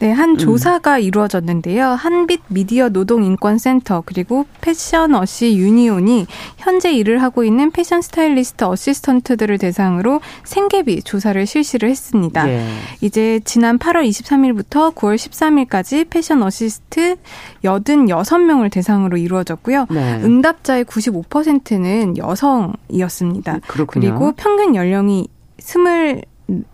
[0.00, 0.38] 네, 한 음.
[0.38, 1.00] 조사가 음.
[1.02, 1.88] 이루어졌는데요.
[1.88, 10.22] 한빛 미디어 노동인권센터 그리고 패션 어시 유니온이 현재 일을 하고 있는 패션 스타일리스트 어시스턴트들을 대상으로
[10.44, 12.48] 생계비 조사를 실시를 했습니다.
[12.48, 12.66] 예.
[13.02, 17.16] 이제 지난 8월 23일부터 9월 13일까지 패션 어시스트
[17.62, 19.86] 86명을 대상으로 이루어졌고요.
[19.90, 20.20] 네.
[20.22, 23.60] 응답자의 95%는 여성이었습니다.
[23.66, 24.00] 그렇군요.
[24.00, 26.22] 그리고 평균 연령이 스물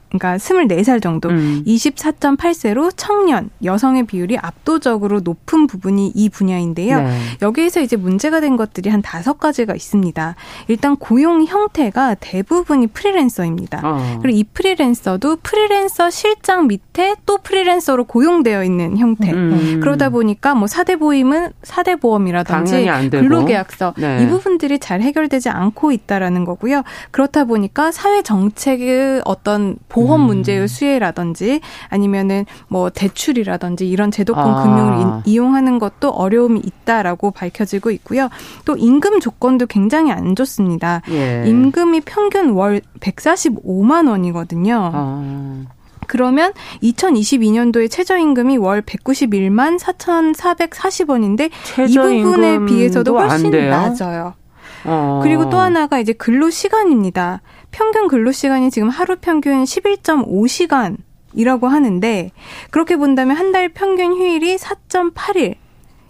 [0.08, 1.62] 그러니까 24살 정도, 음.
[1.66, 7.02] 24.8세로 청년, 여성의 비율이 압도적으로 높은 부분이 이 분야인데요.
[7.02, 7.18] 네.
[7.42, 10.34] 여기에서 이제 문제가 된 것들이 한 다섯 가지가 있습니다.
[10.68, 13.80] 일단 고용 형태가 대부분이 프리랜서입니다.
[13.84, 14.18] 어.
[14.22, 19.32] 그리고 이 프리랜서도 프리랜서 실장 밑에 또 프리랜서로 고용되어 있는 형태.
[19.32, 19.80] 음.
[19.82, 24.22] 그러다 보니까 뭐 사대 보임은 사대 보험이라든지 근로계약서 네.
[24.22, 26.82] 이 부분들이 잘 해결되지 않고 있다라는 거고요.
[27.10, 30.26] 그렇다 보니까 사회 정책의 어떤 보험 음.
[30.26, 34.62] 문제의 수혜라든지 아니면은 뭐 대출이라든지 이런 제도권 아.
[34.62, 38.28] 금융을 이용하는 것도 어려움이 있다라고 밝혀지고 있고요.
[38.66, 41.00] 또 임금 조건도 굉장히 안 좋습니다.
[41.10, 41.44] 예.
[41.46, 44.90] 임금이 평균 월 145만 원이거든요.
[44.92, 45.62] 아.
[46.06, 51.50] 그러면 2022년도에 최저임금이 월 191만 4,440원인데
[51.88, 54.34] 이 부분에 비해서도 훨씬 낮아요.
[54.84, 55.20] 어.
[55.22, 57.40] 그리고 또 하나가 이제 근로 시간입니다.
[57.76, 60.96] 평균 근로 시간이 지금 하루 평균 11.5시간
[61.34, 62.30] 이라고 하는데
[62.70, 65.56] 그렇게 본다면 한 달 평균 휴일이 4.8일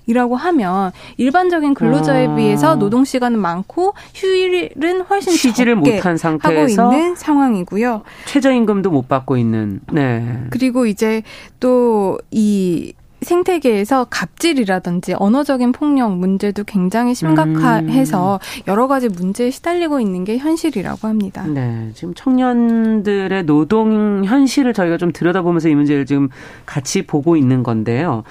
[0.07, 2.35] 이라고 하면 일반적인 근로자에 아.
[2.37, 8.03] 비해서 노동 시간은 많고 휴일은 훨씬 쉬지를 못한 상태에서 하고 있는 상황이고요.
[8.27, 9.81] 최저임금도 못 받고 있는.
[9.93, 10.45] 네.
[10.51, 11.23] 그리고 이제
[11.59, 12.95] 또이
[13.27, 18.63] 생태계에서 갑질이라든지 언어적인 폭력 문제도 굉장히 심각해서 음.
[18.69, 21.45] 여러 가지 문제에 시달리고 있는 게 현실이라고 합니다.
[21.47, 21.91] 네.
[21.95, 26.29] 지금 청년들의 노동 현실을 저희가 좀 들여다보면서 이 문제를 지금
[26.65, 28.23] 같이 보고 있는 건데요.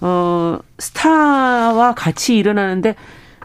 [0.00, 2.94] 어, 스타와 같이 일어나는데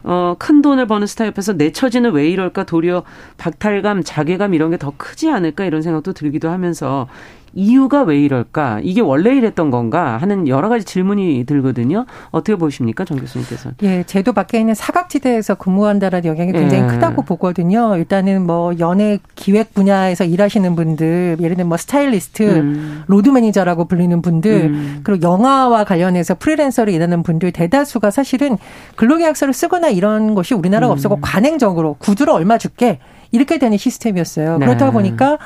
[0.04, 3.04] 어, 큰 돈을 버는 스타 옆에서 내 처지는 왜 이럴까 도리어
[3.38, 7.08] 박탈감, 자괴감 이런 게 더 크지 않을까 이런 생각도 들기도 하면서
[7.54, 8.80] 이유가 왜 이럴까?
[8.84, 10.18] 이게 원래 이랬던 건가?
[10.18, 12.06] 하는 여러 가지 질문이 들거든요.
[12.30, 13.72] 어떻게 보십니까, 정 교수님께서?
[13.84, 16.88] 예, 제도 밖에 있는 사각지대에서 근무한다라는 영향이 굉장히 예.
[16.88, 17.98] 크다고 보거든요.
[17.98, 23.04] 일단은 뭐 연예 기획 분야에서 일하시는 분들, 예를 들면 뭐 스타일리스트, 음.
[23.08, 25.00] 로드 매니저라고 불리는 분들, 음.
[25.04, 28.58] 그리고 영화와 관련해서 프리랜서로 일하는 분들 대다수가 사실은
[28.96, 30.96] 근로계약서를 쓰거나 이런 것이 우리나라가 음.
[30.96, 33.00] 없었고 관행적으로 구두를 얼마 줄게
[33.32, 34.58] 이렇게 되는 시스템이었어요.
[34.58, 34.66] 네.
[34.66, 35.38] 그렇다 보니까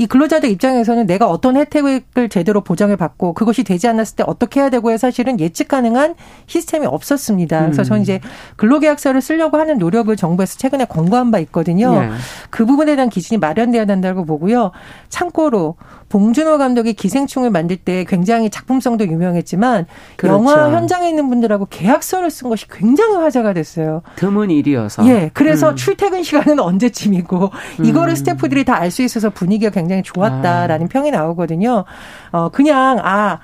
[0.00, 4.70] 이 근로자들 입장에서는 내가 어떤 혜택을 제대로 보장을 받고 그것이 되지 않았을 때 어떻게 해야
[4.70, 6.14] 되고에 사실은 예측 가능한
[6.46, 7.60] 시스템이 없었습니다.
[7.60, 8.02] 그래서 저는 음.
[8.02, 8.20] 이제
[8.56, 12.00] 근로계약서를 쓰려고 하는 노력을 정부에서 최근에 권고한 바 있거든요.
[12.00, 12.08] 네.
[12.48, 14.70] 그 부분에 대한 기준이 마련돼야 된다고 보고요.
[15.10, 15.76] 참고로
[16.08, 19.84] 봉준호 감독이 기생충을 만들 때 굉장히 작품성도 유명했지만
[20.16, 20.34] 그렇죠.
[20.34, 24.00] 영화 현장에 있는 분들하고 계약서를 쓴 것이 굉장히 화제가 됐어요.
[24.16, 25.06] 드문 일이어서.
[25.08, 25.30] 예.
[25.34, 25.76] 그래서 음.
[25.76, 27.84] 출퇴근 시간은 언제쯤이고 음.
[27.84, 30.88] 이거를 스태프들이 다 알 수 있어서 분위기가 굉장히 좋았다라는 아.
[30.88, 31.84] 평이 나오거든요.
[32.32, 33.40] 어 그냥 아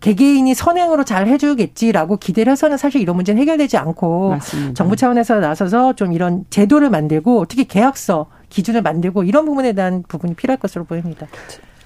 [0.00, 4.74] 개개인이 선행으로 잘 해주겠지라고 기대를 해서는 사실 이런 문제는 해결되지 않고 맞습니다.
[4.74, 10.34] 정부 차원에서 나서서 좀 이런 제도를 만들고 특히 계약서 기준을 만들고 이런 부분에 대한 부분이
[10.34, 11.26] 필요할 것으로 보입니다.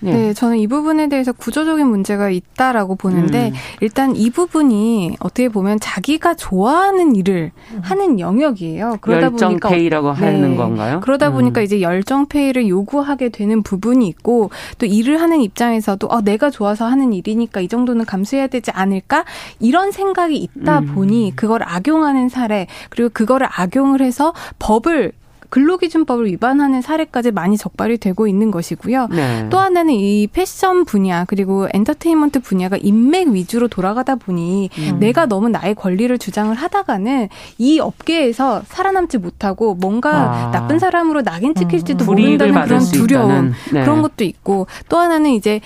[0.01, 0.13] 네.
[0.13, 0.35] 네.
[0.35, 3.55] 저는 이 부분에 대해서 구조적인 문제가 있다라고 보는데 음.
[3.81, 7.81] 일단 이 부분이 어떻게 보면 자기가 좋아하는 일을 음.
[7.83, 8.99] 하는 영역이에요.
[9.01, 10.21] 그러다 보니까 페이라고 네.
[10.21, 11.01] 하는 건가요?
[11.01, 11.35] 그러다 음.
[11.35, 16.87] 보니까 이제 열정 페이를 요구하게 되는 부분이 있고 또 일을 하는 입장에서도 어, 내가 좋아서
[16.87, 19.25] 하는 일이니까 이 정도는 감수해야 되지 않을까
[19.59, 20.95] 이런 생각이 있다 음.
[20.95, 25.13] 보니 그걸 악용하는 사례 그리고 그거를 악용을 해서 법을
[25.51, 29.09] 근로기준법을 위반하는 사례까지 많이 적발이 되고 있는 것이고요.
[29.11, 29.47] 네.
[29.51, 34.99] 또 하나는 이 패션 분야 그리고 엔터테인먼트 분야가 인맥 위주로 돌아가다 보니 음.
[35.01, 40.51] 내가 너무 나의 권리를 주장을 하다가는 이 업계에서 살아남지 못하고 뭔가 아.
[40.51, 42.07] 나쁜 사람으로 낙인 찍힐지도 음.
[42.07, 43.83] 모른다는 그런 두려움 네.
[43.83, 45.61] 그런 것도 있고 또 하나는 이제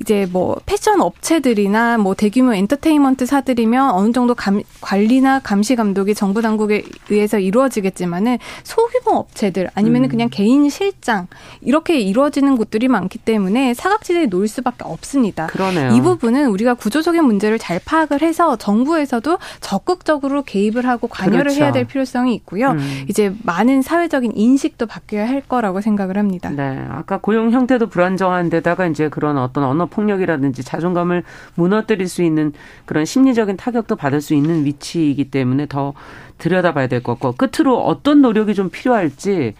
[0.00, 6.84] 이제 뭐 패션 업체들이나 뭐 대규모 엔터테인먼트사들이면 어느 정도 감, 관리나 감시 감독이 정부 당국에
[7.08, 10.10] 의해서 이루어지겠지만은 소규모 업체들 아니면은 음.
[10.10, 11.26] 그냥 개인 실장
[11.60, 15.46] 이렇게 이루어지는 곳들이 많기 때문에 사각지대에 놓일 수밖에 없습니다.
[15.46, 15.92] 그러네요.
[15.92, 21.62] 이 부분은 우리가 구조적인 문제를 잘 파악을 해서 정부에서도 적극적으로 개입을 하고 관여를 그렇죠.
[21.62, 22.72] 해야 될 필요성이 있고요.
[22.72, 23.04] 음.
[23.08, 26.50] 이제 많은 사회적인 인식도 바뀌어야 할 거라고 생각을 합니다.
[26.50, 31.22] 네, 아까 고용 형태도 불안정한 데다가 이제 그런 어떤 언어 폭력이라든지 자존감을
[31.54, 32.52] 무너뜨릴 수 있는
[32.84, 35.94] 그런 심리적인 타격도 받을 수 있는 위치이기 때문에 더
[36.38, 39.54] 들여다봐야 될 것 같고 끝으로 어떤 노력이 좀 필요할지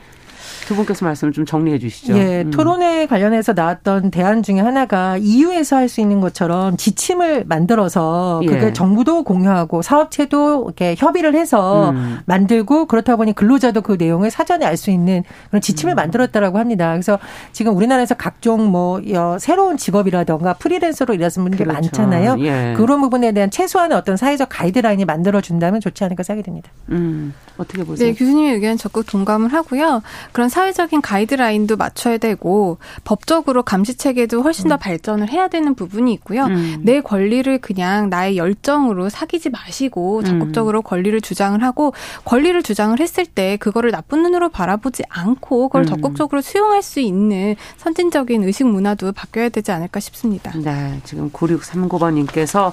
[0.67, 2.19] 두 분께서 말씀을 좀 정리해 주시죠.
[2.19, 2.51] 예, 음.
[2.51, 8.47] 토론회 관련해서 나왔던 대안 중에 하나가 EU에서 할 수 있는 것처럼 지침을 만들어서 예.
[8.49, 12.19] 그게 정부도 공유하고 사업체도 이렇게 협의를 해서 음.
[12.27, 15.97] 만들고 그렇다 보니 근로자도 그 내용을 사전에 알 수 있는 그런 지침을 음.
[15.97, 16.91] 만들었다라고 합니다.
[16.91, 17.19] 그래서
[17.53, 19.01] 지금 우리나라에서 각종 뭐
[19.39, 21.83] 새로운 직업이라던가 프리랜서로 일하시는 분들이 그렇죠.
[21.83, 22.37] 많잖아요.
[22.41, 22.75] 예.
[22.77, 26.71] 그런 부분에 대한 최소한의 어떤 사회적 가이드라인이 만들어 준다면 좋지 않을까 생각이 듭니다.
[26.91, 27.33] 음.
[27.57, 28.09] 어떻게 보세요?
[28.09, 30.03] 네, 교수님의 의견 적극 동감을 하고요.
[30.33, 34.79] 그런 사회적인 가이드라인도 맞춰야 되고 법적으로 감시 체계도 훨씬 더 음.
[34.79, 36.45] 발전을 해야 되는 부분이 있고요.
[36.45, 36.81] 음.
[36.83, 40.25] 내 권리를 그냥 나의 열정으로 사귀지 마시고 음.
[40.25, 40.83] 적극적으로 음.
[40.83, 41.93] 권리를 주장을 하고
[42.25, 45.87] 권리를 주장을 했을 때 그거를 나쁜 눈으로 바라보지 않고 그걸 음.
[45.89, 50.53] 적극적으로 수용할 수 있는 선진적인 의식 문화도 바뀌어야 되지 않을까 싶습니다.
[50.59, 52.73] 네, 지금 9639번님께서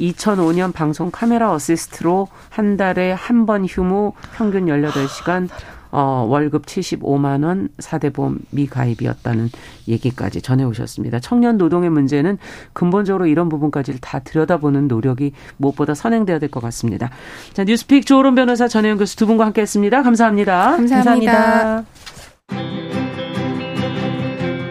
[0.00, 5.48] 2005년 방송 카메라 어시스트로 한 달에 한 번 휴무 평균 18시간
[5.92, 9.48] 어, 월급 75만 원 사대보험 미가입이었다는
[9.88, 11.20] 얘기까지 전해 오셨습니다.
[11.20, 12.38] 청년 노동의 문제는
[12.72, 17.10] 근본적으로 이런 부분까지를 다 들여다보는 노력이 무엇보다 선행돼야 될 것 같습니다.
[17.52, 20.02] 자, 뉴스픽 조론 변호사 전혜영 교수 두 분과 함께했습니다.
[20.02, 20.76] 감사합니다.
[20.76, 21.32] 감사합니다.
[21.32, 21.84] 감사합니다.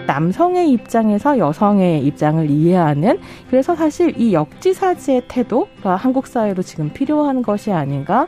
[0.08, 7.72] 남성의 입장에서 여성의 입장을 이해하는 그래서 사실 이 역지사지의 태도가 한국 사회로 지금 필요한 것이
[7.72, 8.28] 아닌가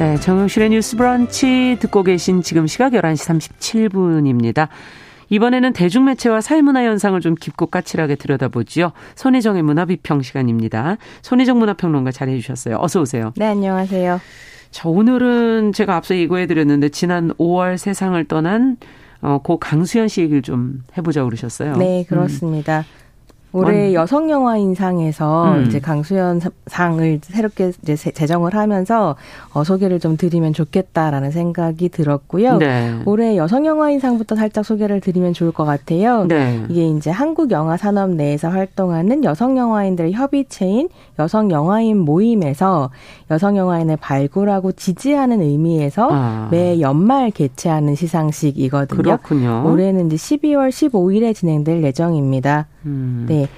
[0.00, 4.68] 네, 정용실의 뉴스 브런치 듣고 계신 지금 시각 11시 37분입니다.
[5.28, 8.92] 이번에는 대중매체와 사회문화 현상을 좀 깊고 까칠하게 들여다보지요.
[9.14, 10.96] 손혜정의 문화비평 시간입니다.
[11.20, 12.78] 손혜정 문화평론가 잘해 주셨어요.
[12.80, 13.34] 어서 오세요.
[13.36, 14.22] 네, 안녕하세요.
[14.70, 18.78] 자, 오늘은 제가 앞서 예고해 드렸는데 지난 5월 세상을 떠난
[19.20, 21.76] 어, 고 강수현 씨 얘기를 좀 해보자 그러셨어요.
[21.76, 22.78] 네, 그렇습니다.
[22.78, 22.99] 음.
[23.52, 25.64] 올해 여성 영화인상에서 음.
[25.66, 29.16] 이제 강수연 상을 새롭게 이제 제정을 하면서
[29.52, 32.58] 어, 소개를 좀 드리면 좋겠다라는 생각이 들었고요.
[32.58, 32.94] 네.
[33.06, 36.26] 올해 여성 영화인상부터 살짝 소개를 드리면 좋을 것 같아요.
[36.26, 36.64] 네.
[36.68, 42.90] 이게 이제 한국 영화 산업 내에서 활동하는 여성 영화인들의 협의체인 여성 영화인 모임에서
[43.30, 46.48] 여성 영화인을 발굴하고 지지하는 의미에서 아.
[46.50, 49.02] 매 연말 개최하는 시상식이거든요.
[49.02, 49.64] 그렇군요.
[49.66, 52.66] 올해는 이제 12월 15일에 진행될 예정입니다.
[52.86, 53.26] 음.
[53.28, 53.48] 네.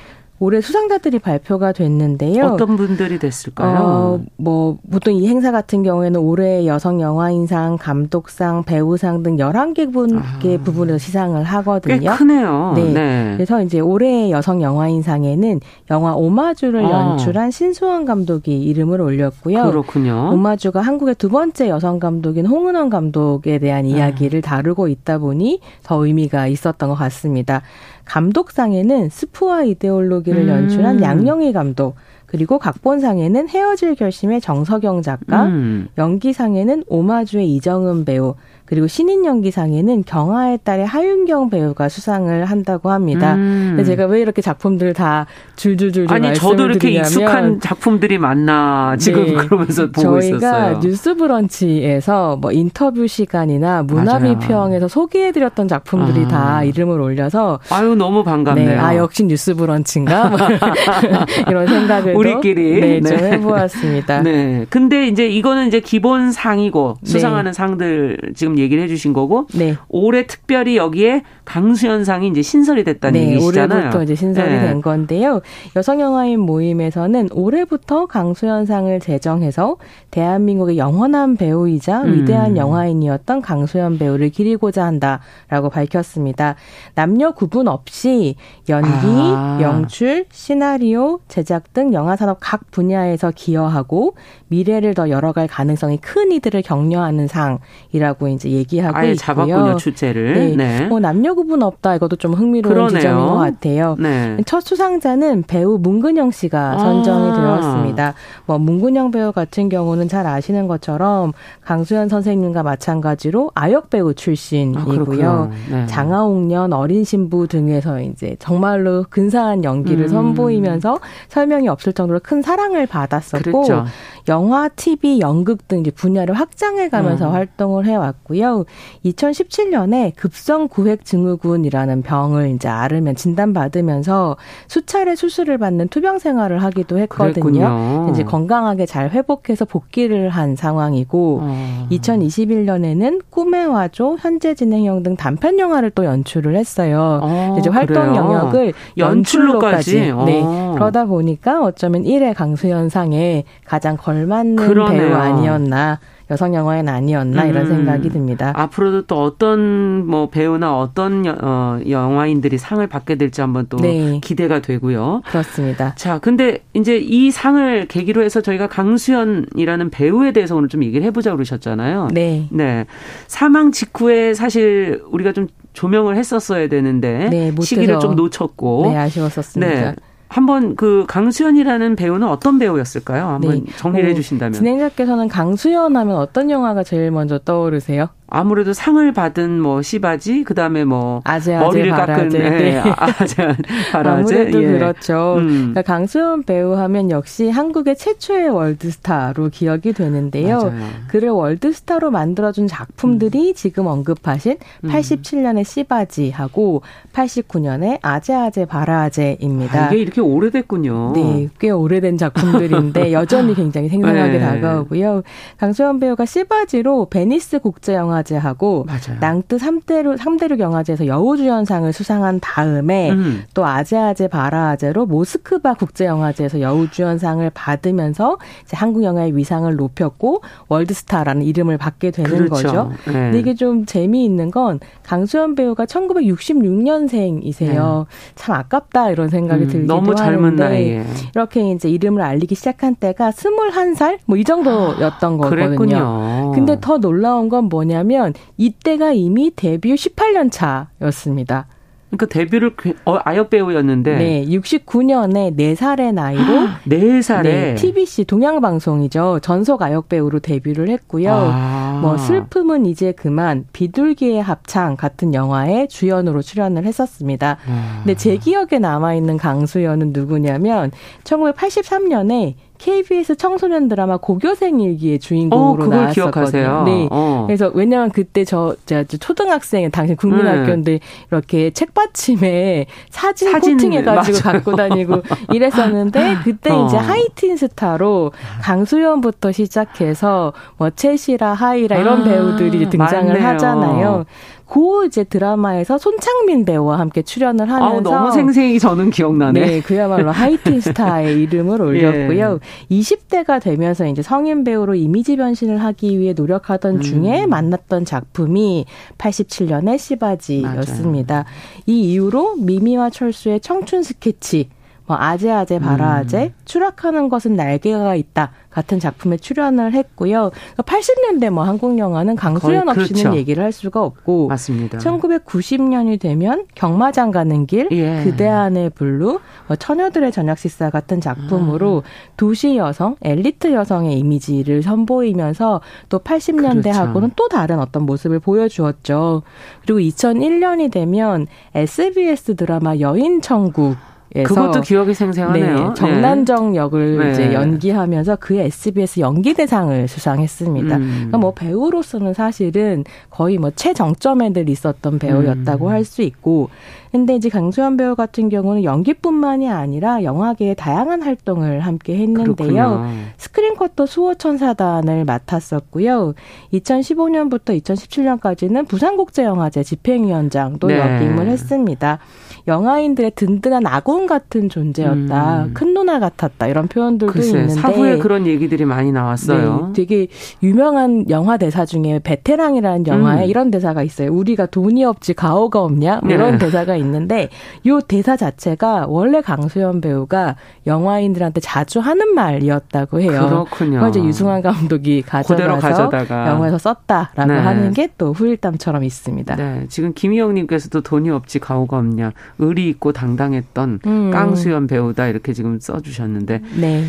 [0.43, 2.45] 올해 수상자들이 발표가 됐는데요.
[2.47, 3.79] 어떤 분들이 됐을까요?
[3.79, 10.57] 어, 뭐 보통 이 행사 같은 경우에는 올해 여성 영화인상, 감독상, 배우상 등 11개 분께
[10.57, 12.11] 아, 부분에서 시상을 하거든요.
[12.11, 12.73] 꽤 크네요.
[12.75, 12.93] 네.
[12.93, 13.33] 네.
[13.37, 15.61] 그래서 이제 올해 여성 영화인상에는
[15.93, 16.91] 영화 오마주를 아.
[16.91, 19.63] 연출한 신수원 감독이 이름을 올렸고요.
[19.67, 20.31] 그렇군요.
[20.33, 23.87] 오마주가 한국의 두 번째 여성 감독인 홍은원 감독에 대한 아.
[23.87, 27.63] 이야기를 다루고 있다 보니 더 의미가 있었던 것 같습니다.
[28.05, 30.49] 감독상에는 스푸와 이데올로기를 음.
[30.49, 35.89] 연출한 양영희 감독, 그리고 각본상에는 헤어질 결심의 정석영 작가, 음.
[35.99, 38.35] 연기상에는 오마주의 이정은 배우,
[38.73, 43.35] 그리고 신인 연기상에는 경아의 딸의 하윤경 배우가 수상을 한다고 합니다.
[43.35, 43.75] 음.
[43.77, 49.27] 근데 제가 왜 이렇게 작품들을 다 줄줄줄 아니 저도 이렇게 드리냐면, 익숙한 작품들이 많나 지금
[49.27, 49.35] 네.
[49.35, 50.81] 그러면서 보고 저희가 있었어요.
[50.83, 56.29] 뉴스브런치에서 뭐 인터뷰 시간이나 문화비평에서 소개해드렸던 작품들이 아.
[56.29, 58.69] 다 이름을 올려서 아유 너무 반갑네요.
[58.69, 58.79] 네.
[58.79, 60.39] 아 역시 뉴스브런치인가 뭐
[61.47, 63.33] 이런 생각을 우리끼리 네, 좀 네.
[63.33, 64.23] 해보았습니다.
[64.23, 64.65] 네.
[64.71, 67.11] 근데 이제 이거는 이제 기본 상이고 네.
[67.11, 69.77] 수상하는 상들 지금 얘기를 해주신 거고 네.
[69.89, 73.79] 올해 특별히 여기에 강수연상이 이제 신설이 됐다는 네, 얘기시잖아요.
[73.79, 74.61] 올해부터 이제 신설이 네.
[74.61, 75.41] 된 건데요.
[75.77, 79.77] 여성 영화인 모임에서는 올해부터 강수연상을 제정해서
[80.11, 82.15] 대한민국의 영원한 배우이자 음.
[82.15, 86.57] 위대한 영화인이었던 강수연 배우를 기리고자 한다라고 밝혔습니다.
[86.95, 88.37] 남녀 구분 없이
[88.69, 89.59] 연기, 아.
[89.61, 94.15] 영출, 시나리오, 제작 등 영화 산업 각 분야에서 기여하고
[94.49, 99.17] 미래를 더 열어갈 가능성이 큰 이들을 격려하는 상이라고 이제 얘기하고 아예 있고요.
[99.17, 100.35] 잡았군요, 주제를.
[100.35, 100.57] 네.
[100.57, 100.87] 네.
[100.87, 102.99] 뭐 남녀 구분 없다 이것도 좀 흥미로운 그러네요.
[103.01, 103.97] 지점인 것 같아요.
[103.99, 104.37] 네.
[104.47, 107.35] 첫 수상자는 배우 문근영 씨가 선정이 아.
[107.35, 108.15] 되었습니다.
[108.47, 111.33] 뭐 문근영 배우 같은 경우는 잘 아시는 것처럼
[111.65, 115.31] 강수현 선생님과 마찬가지로 아역 배우 출신이고요.
[115.31, 115.87] 아, 네.
[115.87, 120.09] 장하옥년 어린 신부 등에서 이제 정말로 근사한 연기를 음.
[120.09, 120.99] 선보이면서
[121.29, 123.85] 설명이 없을 정도로 큰 사랑을 받았었고 그랬죠.
[124.29, 127.33] 영화, TV, 연극 등 이제 분야를 확장해 가면서 음.
[127.33, 128.65] 활동을 해 왔고요.
[129.05, 134.37] 2017년에 급성 구획 증후군이라는 병을 이제 앓으면 진단받으면서
[134.69, 137.33] 수차례 수술을 받는 투병 생활을 하기도 했거든요.
[137.33, 138.09] 그랬군요.
[138.11, 141.87] 이제 건강하게 잘 회복해서 복귀를 한 상황이고 어.
[141.91, 147.21] 2021년에는 꿈의 와조, 현재 진행형 등 단편 영화를 또 연출을 했어요.
[147.23, 148.17] 어, 이제 활동 그래요?
[148.17, 149.99] 영역을 연출로까지.
[149.99, 150.33] 연출로까지.
[150.33, 150.43] 네.
[150.45, 150.73] 어.
[150.75, 155.09] 그러다 보니까 어쩌면 1회 강수연상에 가장 걸 맞는 그러네요.
[155.09, 155.99] 배우 아니었나.
[156.31, 157.77] 여성 영화엔 아니었나 이런 음.
[157.77, 158.53] 생각이 듭니다.
[158.57, 164.19] 앞으로도 또 어떤 뭐 배우나 어떤 여, 어, 영화인들이 상을 받게 될지 한번 또 네.
[164.23, 165.21] 기대가 되고요.
[165.27, 165.95] 그렇습니다.
[165.97, 171.33] 자, 근데 이제 이 상을 계기로 해서 저희가 강수연이라는 배우에 대해서 오늘 좀 얘기를 해보자
[171.33, 172.09] 그러셨잖아요.
[172.13, 172.47] 네.
[172.51, 172.87] 네.
[173.27, 179.91] 사망 직후에 사실 우리가 좀 조명을 했었어야 되는데 네, 시기를 좀 놓쳤고 네, 아쉬웠었습니다.
[179.91, 179.95] 네.
[180.33, 183.27] 한번 그 강수연이라는 배우는 어떤 배우였을까요?
[183.27, 183.73] 한번 네.
[183.77, 184.55] 정리를 어, 해주신다면.
[184.55, 188.09] 진행자께서는 강수연 하면 어떤 영화가 제일 먼저 떠오르세요?
[188.35, 192.15] 아무래도 상을 받은 뭐 시바지 그다음에 뭐 아재, 아재, 머리를 바라제.
[192.15, 192.79] 깎은 네.
[192.97, 193.57] 아재
[193.93, 194.67] 바라제 아무래도 예.
[194.73, 195.35] 그렇죠.
[195.37, 195.49] 음.
[195.73, 200.59] 그러니까 강수연 배우 하면 역시 한국의 최초의 월드스타로 기억이 되는데요.
[200.63, 200.73] 맞아요.
[201.09, 203.55] 그를 월드스타로 만들어준 작품들이 음.
[203.55, 205.65] 지금 언급하신 87년의 음.
[205.65, 206.81] 씨받이하고
[207.13, 209.85] 89년의 아제 아제 바라아제입니다.
[209.85, 211.13] 아, 이게 이렇게 오래됐군요.
[211.15, 214.41] 네, 꽤 오래된 작품들인데 여전히 굉장히 생생하게 네.
[214.41, 215.23] 다가오고요.
[215.59, 219.19] 강수연 배우가 씨받이로 베니스 국제 영화 영화제하고 맞아요.
[219.21, 223.43] 낭트 3대륙 3대륙 영화제에서 여우주연상을 수상한 다음에 음.
[223.55, 231.79] 또 아제아제 바라아제로 모스크바 국제 영화제에서 여우주연상을 받으면서 이제 한국 영화의 위상을 높였고 월드스타라는 이름을
[231.79, 232.53] 받게 되는 그렇죠.
[232.53, 232.93] 거죠.
[233.07, 233.13] 네.
[233.13, 237.99] 근데 이게 좀 재미있는 건 강수연 배우가 1966년생이세요.
[238.01, 238.05] 네.
[238.35, 241.05] 참 아깝다 이런 생각이 음, 들기도 너무 젊은 나이에
[241.35, 245.67] 이렇게 이제 이름을 알리기 시작한 때가 21살 뭐 이 정도였던 거거든요.
[245.69, 246.51] 그랬군요.
[246.53, 251.67] 근데 더 놀라운 건 뭐냐면 왜냐하면 이때가 이미 데뷔 18년 차였습니다.
[252.11, 252.75] 그러니까 데뷔를
[253.07, 259.39] 어, 아역 배우였는데 네, 69년에 4살의 나이로 4살에 네, TBC 동양 방송이죠.
[259.41, 261.33] 전속 아역 배우로 데뷔를 했고요.
[261.33, 262.01] 아.
[262.03, 267.57] 뭐 슬픔은 이제 그만 비둘기의 합창 같은 영화에 주연으로 출연을 했었습니다.
[267.67, 268.01] 아.
[268.05, 270.91] 근데 제 기억에 남아 있는 강수연은 누구냐면
[271.25, 276.13] 1983년에 KBS 청소년 드라마 고교생 일기의 주인공으로 어, 나왔었거든요.
[276.15, 276.83] 기억하세요?
[276.83, 277.09] 네.
[277.13, 277.45] 어.
[277.47, 281.01] 그래서 왜냐하면 그때 저 제가 초등학생 당시 국민학교인데 네.
[281.31, 285.23] 이렇게 책받침에 사진, 사진 코팅해 가지고 맞아 갖고 다니고
[285.55, 286.87] 이랬었는데 그때 어.
[286.87, 293.47] 이제 하이틴 스타로 강수연부터 시작해서 뭐 채시라 하이라 이런 아, 배우들이 등장을 맞네요.
[293.47, 294.25] 하잖아요.
[294.73, 299.61] 그 이제 드라마에서 손창민 배우와 함께 출연을 하면서 아, 너무 생생히 저는 기억나네.
[299.61, 302.07] 네, 그야말로 하이틴 스타의 이름을 예.
[302.07, 302.59] 올렸고요.
[302.91, 302.97] 예.
[302.97, 307.01] 20대가 되면서 이제 성인 배우로 이미지 변신을 하기 위해 노력하던 음.
[307.03, 308.87] 중에 만났던 작품이
[309.19, 311.35] 87년의 씨받이였습니다.
[311.35, 311.47] 맞아요.
[311.85, 314.71] 이 이후로 미미와 철수의 청춘 스케치
[315.07, 316.55] 뭐 아제 아제 바라 아제 음.
[316.65, 320.51] 추락하는 것은 날개가 있다 같은 작품에 출연을 했고요.
[320.79, 323.37] 80년대 뭐 한국 영화는 강수연 없이는 그렇죠.
[323.37, 324.99] 얘기를 할 수가 없고 맞습니다.
[324.99, 328.23] 1990년이 되면 경마장 가는 길, 예.
[328.25, 332.03] 그대 안의 블루, 뭐 처녀들의 저녁 식사 같은 작품으로 음.
[332.37, 337.35] 도시 여성, 엘리트 여성의 이미지를 선보이면서 또 80년대하고는 그렇죠.
[337.37, 339.43] 또 다른 어떤 모습을 보여주었죠.
[339.83, 343.97] 그리고 2001년이 되면 SBS 드라마 여인 천국
[344.35, 345.89] 그것도 기억이 생생하네요.
[345.89, 347.33] 네, 정난정 역을 네.
[347.33, 350.97] 이제 연기하면서 그 SBS 연기 대상을 수상했습니다.
[350.97, 351.13] 음.
[351.15, 355.91] 그러니까 뭐 배우로서는 사실은 거의 뭐 최정점에 늘 있었던 배우였다고 음.
[355.91, 356.71] 할수 있고
[357.13, 363.07] 근데 이제 강수현 배우 같은 경우는 연기뿐만이 아니라 영화계의 다양한 활동을 함께 했는데요.
[363.37, 366.33] 스크린컷도 수호천사단을 맡았었고요.
[366.73, 370.99] 2015년부터 2017년까지는 부산국제영화제 집행위원장도 네.
[370.99, 372.19] 역임을 했습니다.
[372.67, 375.65] 영화인들의 든든한 아군 같은 존재였다.
[375.65, 375.75] 음.
[375.75, 376.67] 큰 누나 같았다.
[376.69, 379.89] 이런 표현들도 글쎄, 있는데 사후에 그런 얘기들이 많이 나왔어요.
[379.89, 380.29] 네, 되게
[380.63, 383.51] 유명한 영화 대사 중에 베테랑이라는 영화에 음.
[383.51, 384.33] 이런 대사가 있어요.
[384.33, 386.21] 우리가 돈이 없지 가오가 없냐?
[386.23, 386.59] 뭐 이런 네.
[386.59, 387.49] 대사가 있는데
[387.87, 393.47] 요 대사 자체가 원래 강수연 배우가 영화인들한테 자주 하는 말이었다고 해요.
[393.49, 393.95] 그렇군요.
[393.97, 396.11] 그걸 이제 유승환 감독이 가져가서
[396.49, 397.59] 영화에서 썼다라고 네.
[397.59, 399.57] 하는 게 또 후일담처럼 있습니다.
[399.57, 402.33] 네, 지금 김희영님께서도 돈이 없지 가오가 없냐.
[402.59, 404.31] 의리 있고 당당했던 음.
[404.31, 406.61] 깡수연 배우다 이렇게 지금 써주셨는데.
[406.81, 407.05] 네.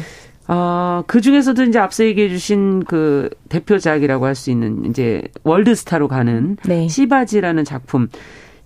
[0.47, 6.57] 어, 그 중에서도 이제 앞서 얘기해 주신 그 대표작이라고 할 수 있는 이제 월드스타로 가는
[6.65, 6.87] 네.
[6.87, 8.07] 시바지라는 작품.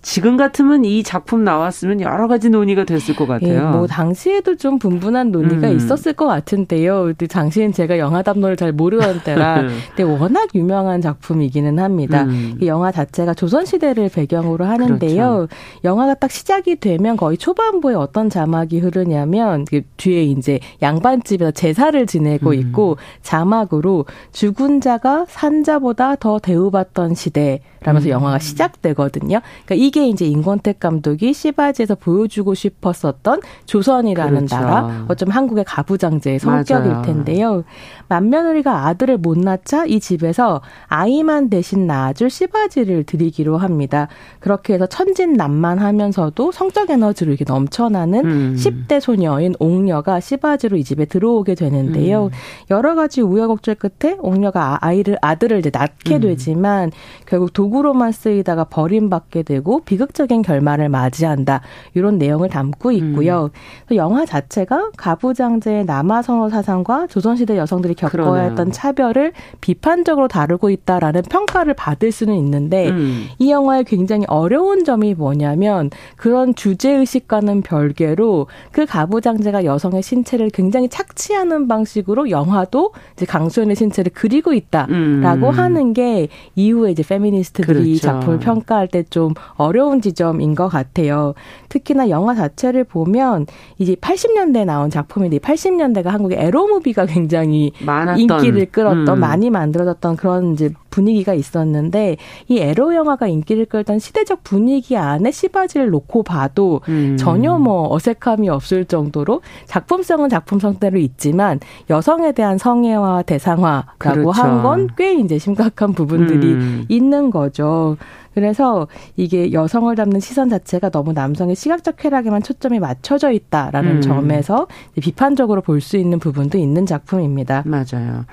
[0.00, 3.52] 지금 같으면 이 작품 나왔으면 여러 가지 논의가 됐을 것 같아요.
[3.52, 5.76] 예, 뭐 당시에도 좀 분분한 논의가 음.
[5.76, 7.04] 있었을 것 같은데요.
[7.04, 9.64] 근데 당시엔 제가 영화 담론을 잘 모르던 때라
[9.96, 12.24] 근데 워낙 유명한 작품이기는 합니다.
[12.24, 12.58] 음.
[12.60, 15.46] 이 영화 자체가 조선 시대를 배경으로 하는데요.
[15.48, 15.48] 그렇죠.
[15.82, 22.50] 영화가 딱 시작이 되면 거의 초반부에 어떤 자막이 흐르냐면 그 뒤에 이제 양반집에서 제사를 지내고
[22.50, 22.54] 음.
[22.54, 28.10] 있고 자막으로 죽은 자가 산자보다 더 대우받던 시대 라면서 음.
[28.10, 29.40] 영화가 시작되거든요.
[29.64, 34.56] 그러니까 이게 이제 임권택 감독이 시바지에서 보여주고 싶었었던 조선이라는 그렇죠.
[34.56, 37.02] 나라, 어쩜 한국의 가부장제의 성격일 맞아요.
[37.02, 37.64] 텐데요.
[38.08, 44.08] 맏며느리가 아들을 못 낳자 이 집에서 아이만 대신 낳아줄 시바지를 드리기로 합니다.
[44.40, 48.56] 그렇게 해서 천진난만하면서도 성적 에너지로 이렇게 넘쳐나는 음.
[48.58, 52.26] 10대 소녀인 옥녀가 시바지로 이 집에 들어오게 되는데요.
[52.26, 52.30] 음.
[52.70, 56.20] 여러 가지 우여곡절 끝에 옥녀가 아이를 아들을 이제 낳게 음.
[56.20, 56.90] 되지만
[57.26, 61.60] 결국 도 도구로만 쓰이다가 버림받게 되고 비극적인 결말을 맞이한다.
[61.94, 63.50] 이런 내용을 담고 있고요.
[63.90, 63.96] 음.
[63.96, 68.50] 영화 자체가 가부장제의 남아선호 사상과 조선시대 여성들이 겪어야 그러네요.
[68.50, 73.26] 했던 차별을 비판적으로 다루고 있다라는 평가를 받을 수는 있는데 음.
[73.38, 80.88] 이 영화의 굉장히 어려운 점이 뭐냐면 그런 주제 의식과는 별개로 그 가부장제가 여성의 신체를 굉장히
[80.88, 85.50] 착취하는 방식으로 영화도 이제 강수연의 신체를 그리고 있다라고 음.
[85.50, 88.00] 하는 게 이후에 이제 페미니스트 아티스트들이 그렇죠.
[88.00, 89.67] 작품을 평가할 때 좀 어려운
[90.00, 91.34] 지점인 것 같아요.
[91.68, 93.46] 특히나 영화 자체를 보면
[93.78, 99.20] 이제 80년대 에 나온 작품인데 80년대가 한국의 에로무비가 굉장히 많았던, 인기를 끌었던 음.
[99.20, 102.16] 많이 만들어졌던 그런 이제 분위기가 있었는데
[102.48, 107.16] 이 에로 영화가 인기를 끌던 시대적 분위기 안에 시바지를 놓고 봐도 음.
[107.18, 111.60] 전혀 뭐 어색함이 없을 정도로 작품성은 작품성대로 있지만
[111.90, 114.30] 여성에 대한 성애와 대상화라고 그렇죠.
[114.30, 116.84] 한건 꽤 이제 심각한 부분들이 음.
[116.88, 117.96] 있는 거죠.
[118.38, 118.86] 그래서
[119.16, 124.00] 이게 여성을 담는 시선 자체가 너무 남성의 시각적 쾌락에만 초점이 맞춰져 있다라는 음.
[124.00, 124.68] 점에서
[125.00, 127.62] 비판적으로 볼 수 있는 부분도 있는 작품입니다.
[127.66, 128.24] 맞아요.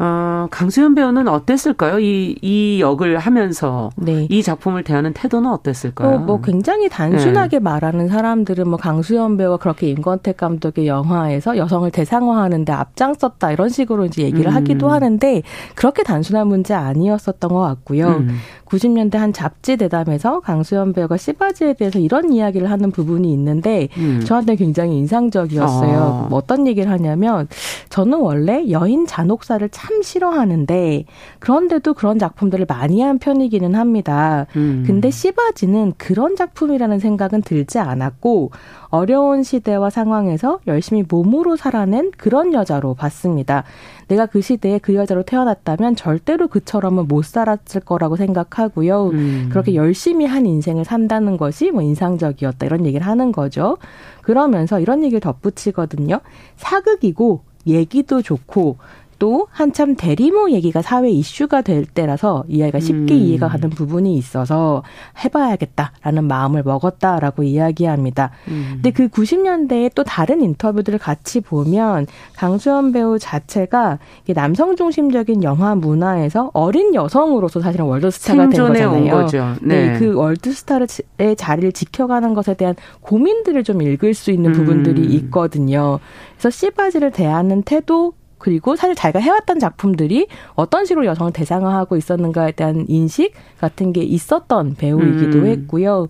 [0.00, 1.98] 어, 강수현 배우는 어땠을까요?
[1.98, 4.26] 이, 이 역을 하면서 네.
[4.30, 6.16] 이 작품을 대하는 태도는 어땠을까요?
[6.16, 7.62] 어, 뭐 굉장히 단순하게 네.
[7.62, 14.22] 말하는 사람들은 뭐 강수현 배우가 그렇게 임권택 감독의 영화에서 여성을 대상화하는데 앞장섰다 이런 식으로 이제
[14.22, 14.56] 얘기를 음.
[14.56, 15.42] 하기도 하는데
[15.74, 18.08] 그렇게 단순한 문제 아니었었던 것 같고요.
[18.08, 18.38] 음.
[18.66, 24.22] 90년대 한 잡지 대담에서 강수현 배우가 씨바지에 대해서 이런 이야기를 하는 부분이 있는데 음.
[24.24, 25.98] 저한테 굉장히 인상적이었어요.
[25.98, 26.26] 어.
[26.28, 27.48] 뭐 어떤 얘기를 하냐면
[27.88, 31.04] 저는 원래 여인 잔혹사를 참 싫어하는데
[31.38, 34.46] 그런데도 그런 작품들을 많이 한 편이기는 합니다.
[34.56, 34.84] 음.
[34.86, 38.50] 근데 씨바지는 그런 작품이라는 생각은 들지 않았고
[38.90, 43.64] 어려운 시대와 상황에서 열심히 몸으로 살아낸 그런 여자로 봤습니다.
[44.08, 49.08] 내가 그 시대에 그 여자로 태어났다면 절대로 그처럼은 못 살았을 거라고 생각하고요.
[49.08, 49.48] 음.
[49.50, 53.76] 그렇게 열심히 한 인생을 산다는 것이 뭐 인상적이었다 이런 얘기를 하는 거죠.
[54.22, 56.20] 그러면서 이런 얘기를 덧붙이거든요.
[56.56, 58.76] 사극이고 얘기도 좋고
[59.18, 63.18] 또 한참 대리모 얘기가 사회 이슈가 될 때라서 이 아이가 쉽게 음.
[63.18, 64.82] 이해가 가는 부분이 있어서
[65.24, 68.30] 해봐야겠다라는 마음을 먹었다라고 이야기합니다.
[68.48, 68.70] 음.
[68.74, 72.06] 근데 그 90년대에 또 다른 인터뷰들을 같이 보면
[72.36, 73.98] 강수현 배우 자체가
[74.34, 79.56] 남성 중심적인 영화 문화에서 어린 여성으로서 사실은 월드스타가 된 거잖아요.
[79.62, 79.92] 네.
[79.92, 79.98] 네.
[79.98, 85.10] 그 월드스타의 자리를 지켜가는 것에 대한 고민들을 좀 읽을 수 있는 부분들이 음.
[85.10, 85.98] 있거든요.
[86.32, 92.84] 그래서 씨바지를 대하는 태도 그리고 사실 자기가 해왔던 작품들이 어떤 식으로 여성을 대상화하고 있었는가에 대한
[92.88, 95.46] 인식 같은 게 있었던 배우이기도 음.
[95.46, 96.08] 했고요.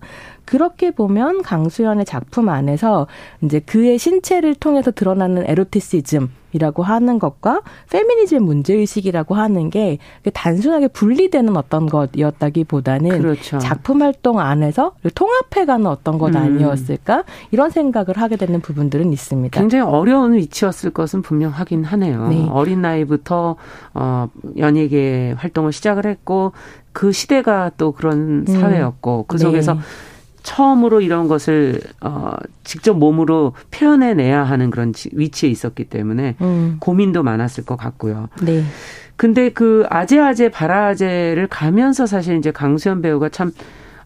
[0.49, 3.05] 그렇게 보면 강수연의 작품 안에서
[3.43, 9.99] 이제 그의 신체를 통해서 드러나는 에로티시즘 이라고 하는 것과 페미니즘 문제의식이라고 하는 게
[10.33, 13.59] 단순하게 분리되는 어떤 것이었다기보다는 그렇죠.
[13.59, 16.41] 작품 활동 안에서 통합해가는 어떤 것 음.
[16.41, 19.59] 아니었을까 이런 생각을 하게 되는 부분들은 있습니다.
[19.59, 22.27] 굉장히 어려운 위치였을 것은 분명하긴 하네요.
[22.29, 22.47] 네.
[22.49, 23.55] 어린 나이부터
[23.93, 24.27] 어,
[24.57, 26.53] 연예계 활동을 시작을 했고
[26.91, 28.45] 그 시대가 또 그런 음.
[28.47, 29.79] 사회였고 그 속에서 네.
[30.43, 32.33] 처음으로 이런 것을 어
[32.63, 36.77] 직접 몸으로 표현해내야 하는 그런 위치에 있었기 때문에 음.
[36.79, 38.29] 고민도 많았을 것 같고요.
[38.41, 38.63] 네.
[39.15, 43.51] 근데 그 아재아재 바라아재를 가면서 사실 이제 강수현 배우가 참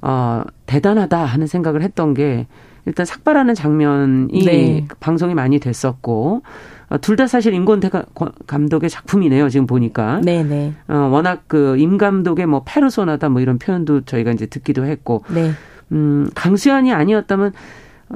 [0.02, 2.48] 어, 대단하다 하는 생각을 했던 게
[2.86, 4.88] 일단 삭발하는 장면이 네.
[5.00, 6.42] 방송이 많이 됐었고
[6.90, 7.90] 어, 둘다 사실 임권태
[8.48, 9.50] 감독의 작품이네요.
[9.50, 10.20] 지금 보니까.
[10.22, 10.44] 네네.
[10.50, 10.74] 네.
[10.88, 15.24] 어, 워낙 그 임 감독의 뭐 페르소나다 뭐 이런 표현도 저희가 이제 듣기도 했고.
[15.30, 15.52] 네.
[15.92, 17.54] 음, 강수연이 아니었다면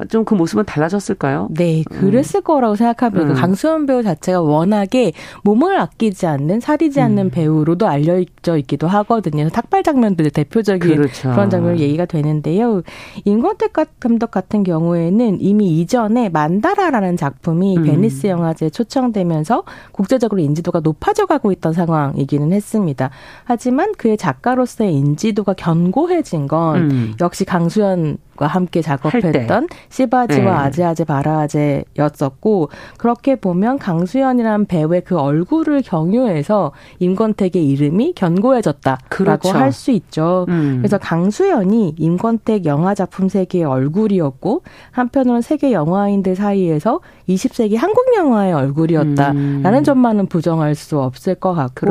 [0.08, 1.48] 좀 그 모습은 달라졌을까요?
[1.50, 2.42] 네, 그랬을 음.
[2.42, 3.30] 거라고 생각합니다.
[3.30, 3.34] 음.
[3.34, 7.30] 강수연 배우 자체가 워낙에 몸을 아끼지 않는 사리지 않는 음.
[7.30, 9.48] 배우로도 알려져 있기도 하거든요.
[9.48, 11.30] 삭발 장면들 대표적인 그렇죠.
[11.30, 12.82] 그런 장면 얘기가 되는데요.
[13.24, 17.82] 임권택 감독 같은 경우에는 이미 이전에 만다라라는 작품이 음.
[17.84, 23.08] 베니스 영화제에 초청되면서 국제적으로 인지도가 높아져 가고 있던 상황이기는 했습니다.
[23.44, 27.14] 하지만 그의 작가로서의 인지도가 견고해진 건 음.
[27.22, 30.48] 역시 강수현 과 함께 작업했던 시바지와 네.
[30.48, 36.70] 아재아재 바라아재였었고 그렇게 보면 강수연이라는 배우의 그 얼굴을 경유해서
[37.00, 39.48] 임권택의 이름이 견고해졌다라고 그렇죠.
[39.50, 40.46] 할수 있죠.
[40.50, 40.76] 음.
[40.78, 44.62] 그래서 강수연이 임권택 영화 작품 세계의 얼굴이었고
[44.92, 49.84] 한편으로는 세계 영화인들 사이에서 20세기 한국 영화의 얼굴이었다라는 음.
[49.84, 51.88] 점만은 부정할 수 없을 것 같고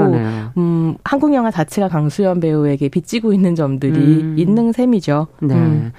[0.56, 4.36] 음, 한국 영화 자체가 강수연 배우에게 빚지고 있는 점들이 음.
[4.38, 5.28] 있는 셈이죠.
[5.42, 5.54] 네.
[5.56, 5.92] 음.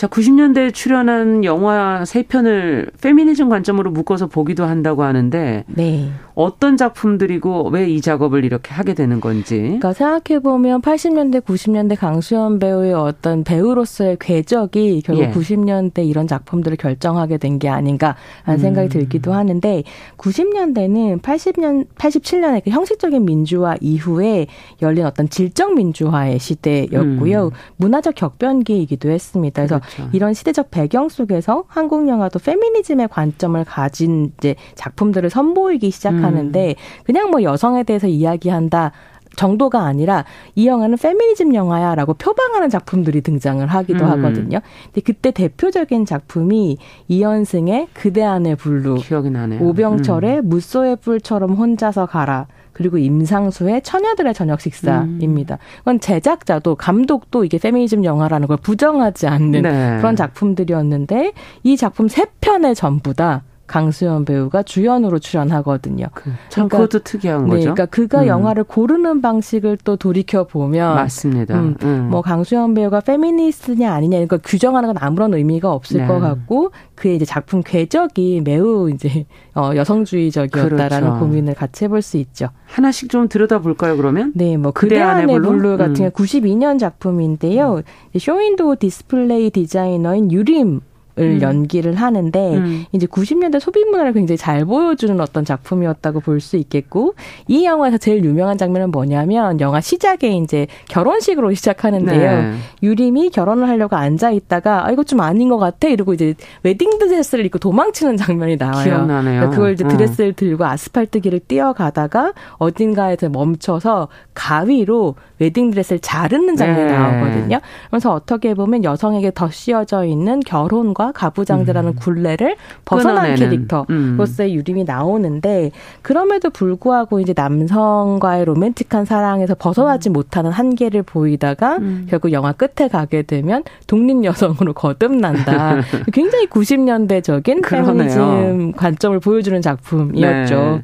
[0.00, 6.10] 자, 90년대에 출연한 영화 세 편을 페미니즘 관점으로 묶어서 보기도 한다고 하는데 네.
[6.34, 9.58] 어떤 작품들이고 왜 이 작업을 이렇게 하게 되는 건지.
[9.58, 15.30] 그러니까 생각해 보면 80년대, 90년대 강수현 배우의 어떤 배우로서의 궤적이 결국 예.
[15.32, 18.16] 90년대 이런 작품들을 결정하게 된 게 아닌가라는
[18.48, 18.58] 음.
[18.58, 19.82] 생각이 들기도 하는데
[20.16, 24.46] 90년대는 80년, 87년의 그 형식적인 민주화 이후에
[24.80, 27.46] 열린 어떤 질적 민주화의 시대였고요.
[27.48, 27.50] 음.
[27.76, 29.60] 문화적 격변기이기도 했습니다.
[29.66, 30.10] 그래서 그렇죠.
[30.12, 37.04] 이런 시대적 배경 속에서 한국 영화도 페미니즘의 관점을 가진 이제 작품들을 선보이기 시작하는데 음.
[37.04, 38.92] 그냥 뭐 여성에 대해서 이야기한다.
[39.36, 40.24] 정도가 아니라
[40.56, 44.10] 이 영화는 페미니즘 영화야라고 표방하는 작품들이 등장을 하기도 음.
[44.10, 44.60] 하거든요.
[44.86, 46.78] 근데 그때 대표적인 작품이
[47.08, 49.62] 이현승의 그대 안의 블루, 기억이 나네요.
[49.62, 50.48] 오병철의 음.
[50.48, 52.48] 무소의 뿔처럼 혼자서 가라.
[52.80, 55.58] 그리고 임상수의 처녀들의 저녁 식사입니다.
[55.80, 59.96] 그건 제작자도 감독도 이게 페미니즘 영화라는 걸 부정하지 않는 네.
[59.98, 66.06] 그런 작품들이었는데 이 작품 세 편의 전부 다 강수연 배우가 주연으로 출연하거든요.
[66.12, 67.60] 그, 참 그러니까, 그것도 특이한 네, 거죠.
[67.60, 68.26] 그러니까 그가 음.
[68.26, 71.56] 영화를 고르는 방식을 또 돌이켜 보면 맞습니다.
[71.56, 72.08] 음, 음.
[72.10, 76.06] 뭐 강수연 배우가 페미니스트냐 아니냐 이거 규정하는 건 아무런 의미가 없을 네.
[76.08, 81.18] 것 같고 그의 이제 작품 궤적이 매우 이제 어, 여성주의적이었다라는 그렇죠.
[81.20, 82.48] 고민을 같이 해볼 수 있죠.
[82.66, 84.32] 하나씩 좀 들여다볼까요, 그러면?
[84.34, 85.94] 네, 뭐 그대 안의 블루, 블루 같은 음.
[85.94, 87.76] 게 92년 작품인데요.
[87.76, 88.18] 음.
[88.18, 90.80] 쇼윈도우 디스플레이 디자이너인 유림
[91.18, 91.42] 을 음.
[91.42, 92.84] 연기를 하는데 음.
[92.92, 97.14] 이제 90년대 소비 문화를 굉장히 잘 보여주는 어떤 작품이었다고 볼 수 있겠고
[97.48, 102.42] 이 영화에서 제일 유명한 장면은 뭐냐면 영화 시작에 이제 결혼식으로 시작하는데요.
[102.42, 102.54] 네.
[102.82, 107.44] 유림이 결혼을 하려고 앉아 있다가 아 이거 좀 아닌 것 같아 이러고 이제 웨딩 드레스를
[107.46, 108.84] 입고 도망치는 장면이 나와요.
[108.84, 109.40] 기억나네요.
[109.40, 109.88] 그러니까 그걸 이제 음.
[109.88, 116.96] 드레스를 들고 아스팔트 길을 뛰어가다가 어딘가에서 멈춰서 가위로 웨딩 드레스를 자르는 장면이 네.
[116.96, 117.60] 나오거든요.
[117.90, 121.96] 그래서 어떻게 보면 여성에게 더 씌어져 있는 결혼과 가부장제라는 음.
[121.96, 124.54] 굴레를 벗어난 캐릭터로서의 음.
[124.56, 125.70] 유림이 나오는데
[126.02, 130.12] 그럼에도 불구하고 이제 남성과의 로맨틱한 사랑에서 벗어나지 음.
[130.12, 132.06] 못하는 한계를 보이다가 음.
[132.08, 135.80] 결국 영화 끝에 가게 되면 독립 여성으로 거듭난다.
[136.12, 140.56] 굉장히 90년대적인 페미니즘 관점을 보여주는 작품이었죠.
[140.56, 140.82] 네.